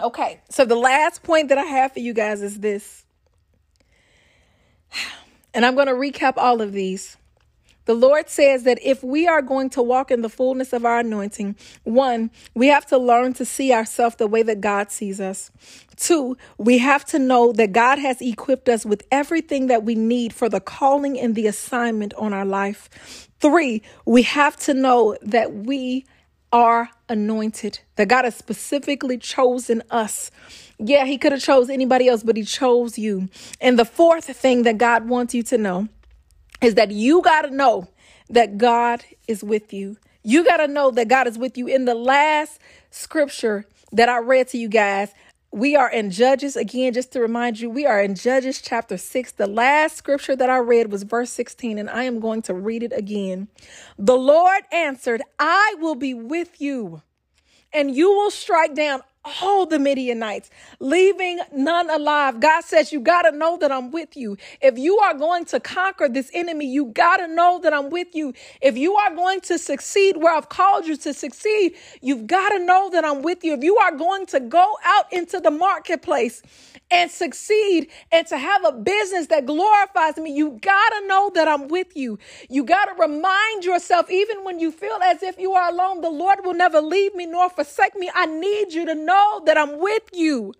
Okay, 0.00 0.40
so 0.50 0.66
the 0.66 0.76
last 0.76 1.22
point 1.22 1.48
that 1.48 1.58
I 1.58 1.64
have 1.64 1.92
for 1.92 2.00
you 2.00 2.12
guys 2.12 2.42
is 2.42 2.60
this. 2.60 3.04
And 5.54 5.64
I'm 5.64 5.74
going 5.74 5.86
to 5.86 5.94
recap 5.94 6.34
all 6.36 6.60
of 6.60 6.74
these. 6.74 7.16
The 7.86 7.94
Lord 7.94 8.28
says 8.28 8.64
that 8.64 8.78
if 8.82 9.02
we 9.02 9.26
are 9.26 9.40
going 9.40 9.70
to 9.70 9.82
walk 9.82 10.10
in 10.10 10.22
the 10.22 10.28
fullness 10.28 10.72
of 10.72 10.84
our 10.84 10.98
anointing, 10.98 11.56
one, 11.84 12.30
we 12.54 12.66
have 12.66 12.84
to 12.86 12.98
learn 12.98 13.32
to 13.34 13.44
see 13.44 13.72
ourselves 13.72 14.16
the 14.16 14.26
way 14.26 14.42
that 14.42 14.60
God 14.60 14.90
sees 14.90 15.20
us. 15.20 15.50
Two, 15.96 16.36
we 16.58 16.78
have 16.78 17.04
to 17.06 17.18
know 17.18 17.52
that 17.52 17.72
God 17.72 17.98
has 17.98 18.20
equipped 18.20 18.68
us 18.68 18.84
with 18.84 19.04
everything 19.10 19.68
that 19.68 19.84
we 19.84 19.94
need 19.94 20.32
for 20.32 20.48
the 20.48 20.60
calling 20.60 21.18
and 21.18 21.34
the 21.34 21.46
assignment 21.46 22.12
on 22.14 22.34
our 22.34 22.44
life. 22.44 23.30
Three, 23.40 23.82
we 24.04 24.22
have 24.22 24.56
to 24.58 24.74
know 24.74 25.16
that 25.22 25.54
we 25.54 26.04
are 26.52 26.90
anointed, 27.08 27.80
that 27.96 28.08
God 28.08 28.24
has 28.24 28.34
specifically 28.34 29.18
chosen 29.18 29.82
us. 29.90 30.30
Yeah, 30.78 31.04
He 31.04 31.18
could 31.18 31.32
have 31.32 31.40
chose 31.40 31.70
anybody 31.70 32.08
else, 32.08 32.22
but 32.22 32.36
He 32.36 32.44
chose 32.44 32.98
you. 32.98 33.28
And 33.60 33.78
the 33.78 33.84
fourth 33.84 34.24
thing 34.36 34.62
that 34.64 34.78
God 34.78 35.08
wants 35.08 35.34
you 35.34 35.42
to 35.44 35.58
know 35.58 35.88
is 36.62 36.74
that 36.74 36.90
you 36.90 37.22
got 37.22 37.42
to 37.42 37.50
know 37.50 37.88
that 38.30 38.58
God 38.58 39.04
is 39.28 39.44
with 39.44 39.72
you. 39.72 39.96
You 40.22 40.44
got 40.44 40.58
to 40.58 40.68
know 40.68 40.90
that 40.90 41.08
God 41.08 41.26
is 41.26 41.38
with 41.38 41.56
you. 41.56 41.66
In 41.66 41.84
the 41.84 41.94
last 41.94 42.58
scripture 42.90 43.66
that 43.92 44.08
I 44.08 44.18
read 44.18 44.48
to 44.48 44.58
you 44.58 44.68
guys, 44.68 45.12
we 45.52 45.76
are 45.76 45.90
in 45.90 46.10
Judges. 46.10 46.56
Again, 46.56 46.92
just 46.92 47.12
to 47.12 47.20
remind 47.20 47.60
you, 47.60 47.70
we 47.70 47.86
are 47.86 48.02
in 48.02 48.14
Judges 48.14 48.60
chapter 48.60 48.96
6. 48.96 49.32
The 49.32 49.46
last 49.46 49.96
scripture 49.96 50.36
that 50.36 50.50
I 50.50 50.58
read 50.58 50.90
was 50.90 51.04
verse 51.04 51.30
16, 51.30 51.78
and 51.78 51.88
I 51.88 52.04
am 52.04 52.20
going 52.20 52.42
to 52.42 52.54
read 52.54 52.82
it 52.82 52.92
again. 52.92 53.48
The 53.96 54.16
Lord 54.16 54.62
answered, 54.72 55.22
I 55.38 55.76
will 55.78 55.94
be 55.94 56.12
with 56.12 56.60
you, 56.60 57.02
and 57.72 57.94
you 57.94 58.10
will 58.10 58.30
strike 58.30 58.74
down 58.74 59.02
all 59.42 59.66
the 59.66 59.78
Midianites, 59.78 60.50
leaving 60.80 61.40
none 61.52 61.90
alive. 61.90 62.40
God 62.40 62.64
says, 62.64 62.92
You 62.92 63.00
got 63.00 63.22
to 63.22 63.32
know 63.32 63.58
that 63.58 63.72
I'm 63.72 63.90
with 63.90 64.16
you. 64.16 64.36
If 64.60 64.78
you 64.78 64.98
are 64.98 65.14
going 65.14 65.44
to 65.46 65.60
conquer 65.60 66.08
this 66.08 66.30
enemy, 66.34 66.66
you 66.66 66.86
got 66.86 67.18
to 67.18 67.28
know 67.28 67.60
that 67.62 67.74
I'm 67.74 67.90
with 67.90 68.14
you. 68.14 68.34
If 68.62 68.76
you 68.76 68.96
are 68.96 69.14
going 69.14 69.40
to 69.42 69.58
succeed 69.58 70.16
where 70.16 70.34
I've 70.34 70.48
called 70.48 70.86
you 70.86 70.96
to 70.98 71.14
succeed, 71.14 71.74
you've 72.00 72.26
got 72.26 72.50
to 72.50 72.58
know 72.58 72.90
that 72.90 73.04
I'm 73.04 73.22
with 73.22 73.44
you. 73.44 73.54
If 73.54 73.64
you 73.64 73.76
are 73.78 73.92
going 73.92 74.26
to 74.26 74.40
go 74.40 74.76
out 74.84 75.12
into 75.12 75.40
the 75.40 75.50
marketplace 75.50 76.42
and 76.90 77.10
succeed 77.10 77.90
and 78.12 78.26
to 78.28 78.38
have 78.38 78.64
a 78.64 78.72
business 78.72 79.26
that 79.28 79.46
glorifies 79.46 80.16
me, 80.18 80.32
you 80.32 80.58
got 80.60 80.88
to 80.90 81.06
know 81.06 81.30
that 81.34 81.48
I'm 81.48 81.68
with 81.68 81.96
you. 81.96 82.18
You 82.48 82.64
got 82.64 82.86
to 82.86 82.94
remind 83.00 83.64
yourself, 83.64 84.10
even 84.10 84.44
when 84.44 84.60
you 84.60 84.70
feel 84.72 84.98
as 85.02 85.22
if 85.22 85.38
you 85.38 85.52
are 85.52 85.70
alone, 85.70 86.00
the 86.00 86.10
Lord 86.10 86.40
will 86.44 86.54
never 86.54 86.80
leave 86.80 87.14
me 87.14 87.26
nor 87.26 87.50
forsake 87.50 87.96
me. 87.96 88.10
I 88.14 88.26
need 88.26 88.72
you 88.72 88.86
to 88.86 88.94
know 88.94 89.42
that 89.46 89.58
I'm 89.58 89.78
with 89.80 90.04
you. 90.12 90.54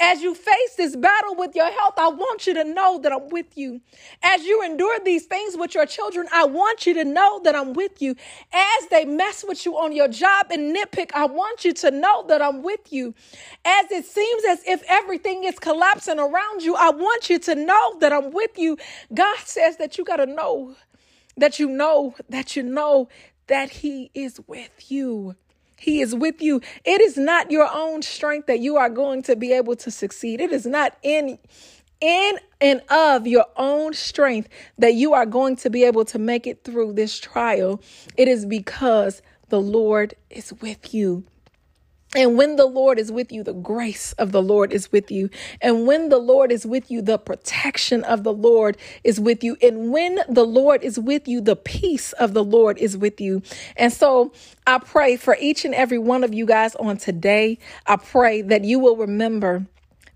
As 0.00 0.22
you 0.22 0.34
face 0.34 0.74
this 0.76 0.94
battle 0.94 1.34
with 1.34 1.56
your 1.56 1.70
health, 1.70 1.94
I 1.98 2.08
want 2.08 2.46
you 2.46 2.54
to 2.54 2.64
know 2.64 3.00
that 3.00 3.12
I'm 3.12 3.28
with 3.30 3.56
you. 3.56 3.80
As 4.22 4.44
you 4.44 4.62
endure 4.62 4.98
these 5.04 5.26
things 5.26 5.56
with 5.56 5.74
your 5.74 5.86
children, 5.86 6.28
I 6.32 6.44
want 6.44 6.86
you 6.86 6.94
to 6.94 7.04
know 7.04 7.40
that 7.42 7.56
I'm 7.56 7.72
with 7.72 8.00
you. 8.00 8.14
As 8.52 8.88
they 8.90 9.04
mess 9.04 9.44
with 9.46 9.66
you 9.66 9.76
on 9.76 9.92
your 9.92 10.06
job 10.06 10.46
and 10.50 10.74
nitpick, 10.76 11.10
I 11.14 11.26
want 11.26 11.64
you 11.64 11.72
to 11.74 11.90
know 11.90 12.24
that 12.28 12.40
I'm 12.40 12.62
with 12.62 12.92
you. 12.92 13.14
As 13.64 13.90
it 13.90 14.04
seems 14.04 14.44
as 14.44 14.60
if 14.66 14.84
everything 14.88 15.44
is 15.44 15.58
collapsing 15.58 16.20
around 16.20 16.62
you, 16.62 16.76
I 16.76 16.90
want 16.90 17.28
you 17.28 17.40
to 17.40 17.54
know 17.56 17.98
that 17.98 18.12
I'm 18.12 18.30
with 18.30 18.56
you. 18.56 18.78
God 19.12 19.38
says 19.44 19.78
that 19.78 19.98
you 19.98 20.04
got 20.04 20.16
to 20.16 20.26
know 20.26 20.76
that 21.36 21.58
you 21.58 21.68
know 21.68 22.14
that 22.28 22.56
you 22.56 22.62
know 22.62 23.08
that 23.48 23.70
He 23.70 24.10
is 24.14 24.40
with 24.46 24.90
you. 24.90 25.36
He 25.78 26.00
is 26.00 26.14
with 26.14 26.42
you. 26.42 26.60
It 26.84 27.00
is 27.00 27.16
not 27.16 27.50
your 27.50 27.68
own 27.72 28.02
strength 28.02 28.46
that 28.46 28.60
you 28.60 28.76
are 28.76 28.90
going 28.90 29.22
to 29.22 29.36
be 29.36 29.52
able 29.52 29.76
to 29.76 29.90
succeed. 29.90 30.40
It 30.40 30.52
is 30.52 30.66
not 30.66 30.96
in 31.02 31.38
in 32.00 32.38
and 32.60 32.80
of 32.90 33.26
your 33.26 33.46
own 33.56 33.92
strength 33.92 34.48
that 34.78 34.94
you 34.94 35.14
are 35.14 35.26
going 35.26 35.56
to 35.56 35.70
be 35.70 35.84
able 35.84 36.04
to 36.04 36.18
make 36.18 36.46
it 36.46 36.64
through 36.64 36.92
this 36.92 37.18
trial. 37.18 37.80
It 38.16 38.28
is 38.28 38.46
because 38.46 39.22
the 39.48 39.60
Lord 39.60 40.14
is 40.30 40.52
with 40.60 40.94
you. 40.94 41.24
And 42.14 42.38
when 42.38 42.56
the 42.56 42.66
Lord 42.66 42.98
is 42.98 43.12
with 43.12 43.32
you, 43.32 43.42
the 43.42 43.52
grace 43.52 44.12
of 44.14 44.32
the 44.32 44.42
Lord 44.42 44.72
is 44.72 44.90
with 44.90 45.10
you. 45.10 45.28
And 45.60 45.86
when 45.86 46.08
the 46.08 46.18
Lord 46.18 46.50
is 46.50 46.64
with 46.66 46.90
you, 46.90 47.02
the 47.02 47.18
protection 47.18 48.02
of 48.04 48.24
the 48.24 48.32
Lord 48.32 48.78
is 49.04 49.20
with 49.20 49.44
you. 49.44 49.56
And 49.62 49.92
when 49.92 50.20
the 50.28 50.46
Lord 50.46 50.82
is 50.82 50.98
with 50.98 51.28
you, 51.28 51.40
the 51.42 51.56
peace 51.56 52.12
of 52.14 52.34
the 52.34 52.44
Lord 52.44 52.78
is 52.78 52.96
with 52.96 53.20
you. 53.20 53.42
And 53.76 53.92
so 53.92 54.32
I 54.66 54.78
pray 54.78 55.16
for 55.16 55.36
each 55.38 55.64
and 55.66 55.74
every 55.74 55.98
one 55.98 56.24
of 56.24 56.32
you 56.32 56.46
guys 56.46 56.74
on 56.76 56.96
today. 56.96 57.58
I 57.86 57.96
pray 57.96 58.42
that 58.42 58.64
you 58.64 58.78
will 58.78 58.96
remember 58.96 59.66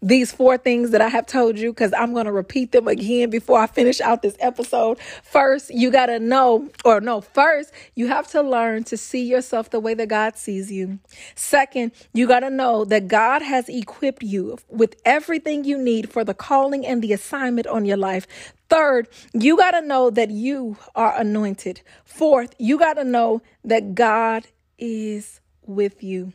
these 0.03 0.33
four 0.33 0.59
things 0.59 0.91
that 0.91 1.01
I 1.01 1.09
have 1.09 1.27
told 1.27 1.59
you 1.59 1.73
because 1.73 1.93
I'm 1.97 2.13
going 2.13 2.27
to 2.27 2.33
repeat 2.33 2.73
them 2.73 2.89
again 2.89 3.31
before 3.31 3.61
I 3.61 3.69
finish 3.69 4.01
out 4.01 4.21
this 4.21 4.37
episode. 4.41 4.99
First, 5.23 5.71
you 5.73 5.93
got 5.93 6.07
to 6.07 6.19
know, 6.19 6.69
or 6.85 7.01
no, 7.01 7.21
first, 7.21 7.73
you 7.95 8.09
have 8.09 8.27
to 8.33 8.43
learn 8.43 8.83
to 8.85 8.97
see 8.97 9.23
yourself 9.23 9.71
the 9.71 9.79
way 9.79 9.95
that 9.95 10.09
God 10.09 10.37
sees 10.37 10.73
you. 10.73 10.99
Second, 11.37 11.93
you 12.13 12.27
got 12.27 12.41
to 12.41 12.51
know 12.51 12.85
that 12.85 13.07
God 13.07 13.43
has 13.43 13.69
equipped 13.69 14.25
you 14.25 14.59
with 14.69 14.97
everything 15.05 15.65
you 15.65 15.79
need 15.79 16.11
for 16.11 16.25
the 16.25 16.35
calling 16.35 16.85
and 16.85 17.01
the 17.01 17.13
assignment 17.13 17.69
on 17.69 17.85
your 17.85 17.97
life. 17.97 18.27
Third, 18.69 19.09
you 19.33 19.57
got 19.57 19.73
to 19.73 19.83
know 19.83 20.11
that 20.11 20.31
you 20.31 20.79
are 20.97 21.19
anointed. 21.21 21.83
Fourth, 22.05 22.55
you 22.59 22.79
got 22.79 22.95
to 22.95 23.05
know 23.05 23.43
that 23.65 23.95
God 23.95 24.49
is 24.79 25.41
with 25.65 26.03
you. 26.03 26.33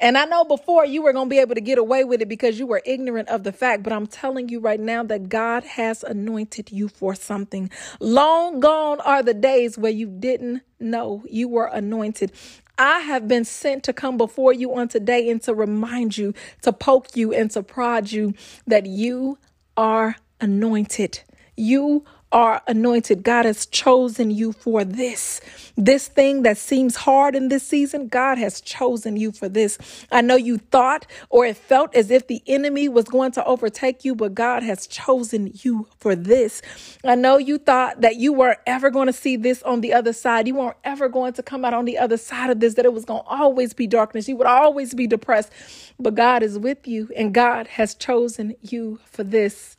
And 0.00 0.18
I 0.18 0.24
know 0.26 0.44
before 0.44 0.86
you 0.86 1.02
were 1.02 1.12
going 1.12 1.26
to 1.28 1.30
be 1.30 1.38
able 1.40 1.54
to 1.54 1.60
get 1.60 1.78
away 1.78 2.04
with 2.04 2.22
it 2.22 2.28
because 2.28 2.58
you 2.58 2.66
were 2.66 2.82
ignorant 2.84 3.28
of 3.28 3.44
the 3.44 3.52
fact, 3.52 3.82
but 3.82 3.92
I'm 3.92 4.06
telling 4.06 4.48
you 4.48 4.60
right 4.60 4.80
now 4.80 5.02
that 5.04 5.28
God 5.28 5.64
has 5.64 6.02
anointed 6.02 6.72
you 6.72 6.88
for 6.88 7.14
something. 7.14 7.70
Long 8.00 8.60
gone 8.60 9.00
are 9.00 9.22
the 9.22 9.34
days 9.34 9.78
where 9.78 9.92
you 9.92 10.08
didn't 10.08 10.62
know 10.80 11.24
you 11.30 11.48
were 11.48 11.66
anointed. 11.66 12.32
I 12.78 13.00
have 13.00 13.26
been 13.28 13.44
sent 13.44 13.84
to 13.84 13.92
come 13.92 14.16
before 14.18 14.52
you 14.52 14.74
on 14.76 14.88
today 14.88 15.30
and 15.30 15.42
to 15.42 15.54
remind 15.54 16.18
you, 16.18 16.34
to 16.62 16.72
poke 16.72 17.16
you, 17.16 17.32
and 17.32 17.50
to 17.52 17.62
prod 17.62 18.12
you 18.12 18.34
that 18.66 18.86
you 18.86 19.38
are 19.76 20.16
anointed. 20.40 21.20
You 21.56 22.04
are 22.36 22.60
anointed. 22.66 23.22
God 23.22 23.46
has 23.46 23.64
chosen 23.64 24.30
you 24.30 24.52
for 24.52 24.84
this. 24.84 25.40
This 25.74 26.06
thing 26.06 26.42
that 26.42 26.58
seems 26.58 26.94
hard 26.96 27.34
in 27.34 27.48
this 27.48 27.62
season, 27.66 28.08
God 28.08 28.36
has 28.36 28.60
chosen 28.60 29.16
you 29.16 29.32
for 29.32 29.48
this. 29.48 29.78
I 30.12 30.20
know 30.20 30.36
you 30.36 30.58
thought 30.58 31.06
or 31.30 31.46
it 31.46 31.56
felt 31.56 31.96
as 31.96 32.10
if 32.10 32.26
the 32.26 32.42
enemy 32.46 32.90
was 32.90 33.06
going 33.06 33.32
to 33.32 33.44
overtake 33.46 34.04
you, 34.04 34.14
but 34.14 34.34
God 34.34 34.62
has 34.62 34.86
chosen 34.86 35.50
you 35.54 35.88
for 35.98 36.14
this. 36.14 36.60
I 37.04 37.14
know 37.14 37.38
you 37.38 37.56
thought 37.56 38.02
that 38.02 38.16
you 38.16 38.34
weren't 38.34 38.60
ever 38.66 38.90
going 38.90 39.06
to 39.06 39.14
see 39.14 39.36
this 39.36 39.62
on 39.62 39.80
the 39.80 39.94
other 39.94 40.12
side. 40.12 40.46
You 40.46 40.56
weren't 40.56 40.76
ever 40.84 41.08
going 41.08 41.32
to 41.34 41.42
come 41.42 41.64
out 41.64 41.72
on 41.72 41.86
the 41.86 41.96
other 41.96 42.18
side 42.18 42.50
of 42.50 42.60
this, 42.60 42.74
that 42.74 42.84
it 42.84 42.92
was 42.92 43.06
going 43.06 43.22
to 43.22 43.28
always 43.28 43.72
be 43.72 43.86
darkness. 43.86 44.28
You 44.28 44.36
would 44.36 44.46
always 44.46 44.92
be 44.92 45.06
depressed, 45.06 45.50
but 45.98 46.14
God 46.14 46.42
is 46.42 46.58
with 46.58 46.86
you 46.86 47.10
and 47.16 47.32
God 47.32 47.66
has 47.68 47.94
chosen 47.94 48.56
you 48.60 49.00
for 49.06 49.24
this. 49.24 49.78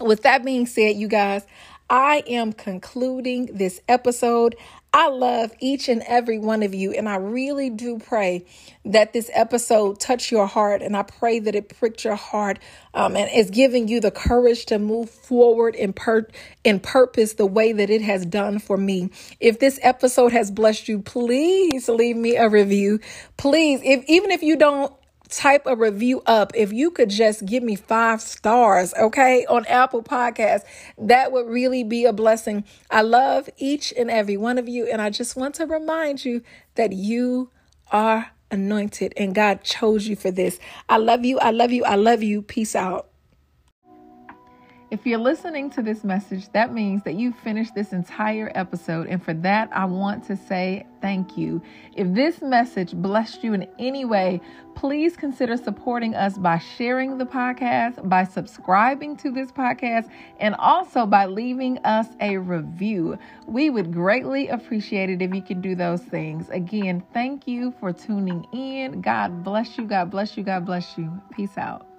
With 0.00 0.22
that 0.22 0.44
being 0.44 0.66
said, 0.66 0.96
you 0.96 1.08
guys, 1.08 1.46
I 1.88 2.22
am 2.26 2.52
concluding 2.52 3.46
this 3.52 3.80
episode. 3.88 4.56
I 4.92 5.08
love 5.08 5.52
each 5.60 5.88
and 5.88 6.02
every 6.06 6.38
one 6.38 6.62
of 6.62 6.74
you, 6.74 6.92
and 6.92 7.08
I 7.08 7.16
really 7.16 7.68
do 7.68 7.98
pray 7.98 8.44
that 8.84 9.12
this 9.12 9.30
episode 9.32 10.00
touch 10.00 10.30
your 10.32 10.46
heart, 10.46 10.82
and 10.82 10.96
I 10.96 11.02
pray 11.02 11.40
that 11.40 11.54
it 11.54 11.68
pricked 11.68 12.04
your 12.04 12.14
heart 12.14 12.58
um, 12.94 13.16
and 13.16 13.30
is 13.30 13.50
giving 13.50 13.88
you 13.88 14.00
the 14.00 14.10
courage 14.10 14.66
to 14.66 14.78
move 14.78 15.10
forward 15.10 15.74
in 15.74 15.92
per 15.92 16.26
in 16.62 16.80
purpose 16.80 17.34
the 17.34 17.46
way 17.46 17.72
that 17.72 17.90
it 17.90 18.02
has 18.02 18.24
done 18.24 18.58
for 18.60 18.76
me. 18.76 19.10
If 19.40 19.58
this 19.58 19.78
episode 19.82 20.32
has 20.32 20.50
blessed 20.50 20.88
you, 20.88 21.00
please 21.00 21.88
leave 21.88 22.16
me 22.16 22.36
a 22.36 22.48
review. 22.48 23.00
Please, 23.36 23.80
if 23.84 24.04
even 24.06 24.30
if 24.30 24.42
you 24.42 24.56
don't 24.56 24.92
type 25.36 25.62
a 25.66 25.76
review 25.76 26.22
up. 26.26 26.52
If 26.54 26.72
you 26.72 26.90
could 26.90 27.10
just 27.10 27.46
give 27.46 27.62
me 27.62 27.76
five 27.76 28.20
stars, 28.20 28.94
okay, 28.94 29.46
on 29.46 29.66
Apple 29.66 30.02
Podcasts, 30.02 30.64
that 30.98 31.32
would 31.32 31.46
really 31.46 31.84
be 31.84 32.04
a 32.04 32.12
blessing. 32.12 32.64
I 32.90 33.02
love 33.02 33.48
each 33.56 33.92
and 33.96 34.10
every 34.10 34.36
one 34.36 34.58
of 34.58 34.68
you, 34.68 34.86
and 34.86 35.02
I 35.02 35.10
just 35.10 35.36
want 35.36 35.56
to 35.56 35.66
remind 35.66 36.24
you 36.24 36.42
that 36.76 36.92
you 36.92 37.50
are 37.90 38.30
anointed 38.50 39.12
and 39.16 39.34
God 39.34 39.64
chose 39.64 40.06
you 40.06 40.16
for 40.16 40.30
this. 40.30 40.58
I 40.88 40.98
love 40.98 41.24
you. 41.24 41.38
I 41.40 41.50
love 41.50 41.72
you. 41.72 41.84
I 41.84 41.96
love 41.96 42.22
you. 42.22 42.42
Peace 42.42 42.76
out. 42.76 43.08
If 44.94 45.04
you're 45.04 45.18
listening 45.18 45.70
to 45.70 45.82
this 45.82 46.04
message, 46.04 46.48
that 46.52 46.72
means 46.72 47.02
that 47.02 47.14
you 47.14 47.32
finished 47.32 47.74
this 47.74 47.92
entire 47.92 48.52
episode. 48.54 49.08
And 49.08 49.20
for 49.20 49.34
that, 49.34 49.68
I 49.72 49.86
want 49.86 50.22
to 50.26 50.36
say 50.36 50.86
thank 51.00 51.36
you. 51.36 51.60
If 51.96 52.14
this 52.14 52.40
message 52.40 52.92
blessed 52.92 53.42
you 53.42 53.54
in 53.54 53.66
any 53.80 54.04
way, 54.04 54.40
please 54.76 55.16
consider 55.16 55.56
supporting 55.56 56.14
us 56.14 56.38
by 56.38 56.58
sharing 56.58 57.18
the 57.18 57.24
podcast, 57.24 58.08
by 58.08 58.22
subscribing 58.22 59.16
to 59.16 59.32
this 59.32 59.50
podcast, 59.50 60.08
and 60.38 60.54
also 60.60 61.06
by 61.06 61.26
leaving 61.26 61.78
us 61.78 62.06
a 62.20 62.36
review. 62.36 63.18
We 63.48 63.70
would 63.70 63.92
greatly 63.92 64.46
appreciate 64.46 65.10
it 65.10 65.20
if 65.20 65.34
you 65.34 65.42
could 65.42 65.60
do 65.60 65.74
those 65.74 66.02
things. 66.02 66.48
Again, 66.50 67.02
thank 67.12 67.48
you 67.48 67.74
for 67.80 67.92
tuning 67.92 68.46
in. 68.52 69.00
God 69.00 69.42
bless 69.42 69.76
you. 69.76 69.86
God 69.86 70.12
bless 70.12 70.36
you. 70.36 70.44
God 70.44 70.64
bless 70.64 70.96
you. 70.96 71.20
Peace 71.32 71.58
out. 71.58 71.93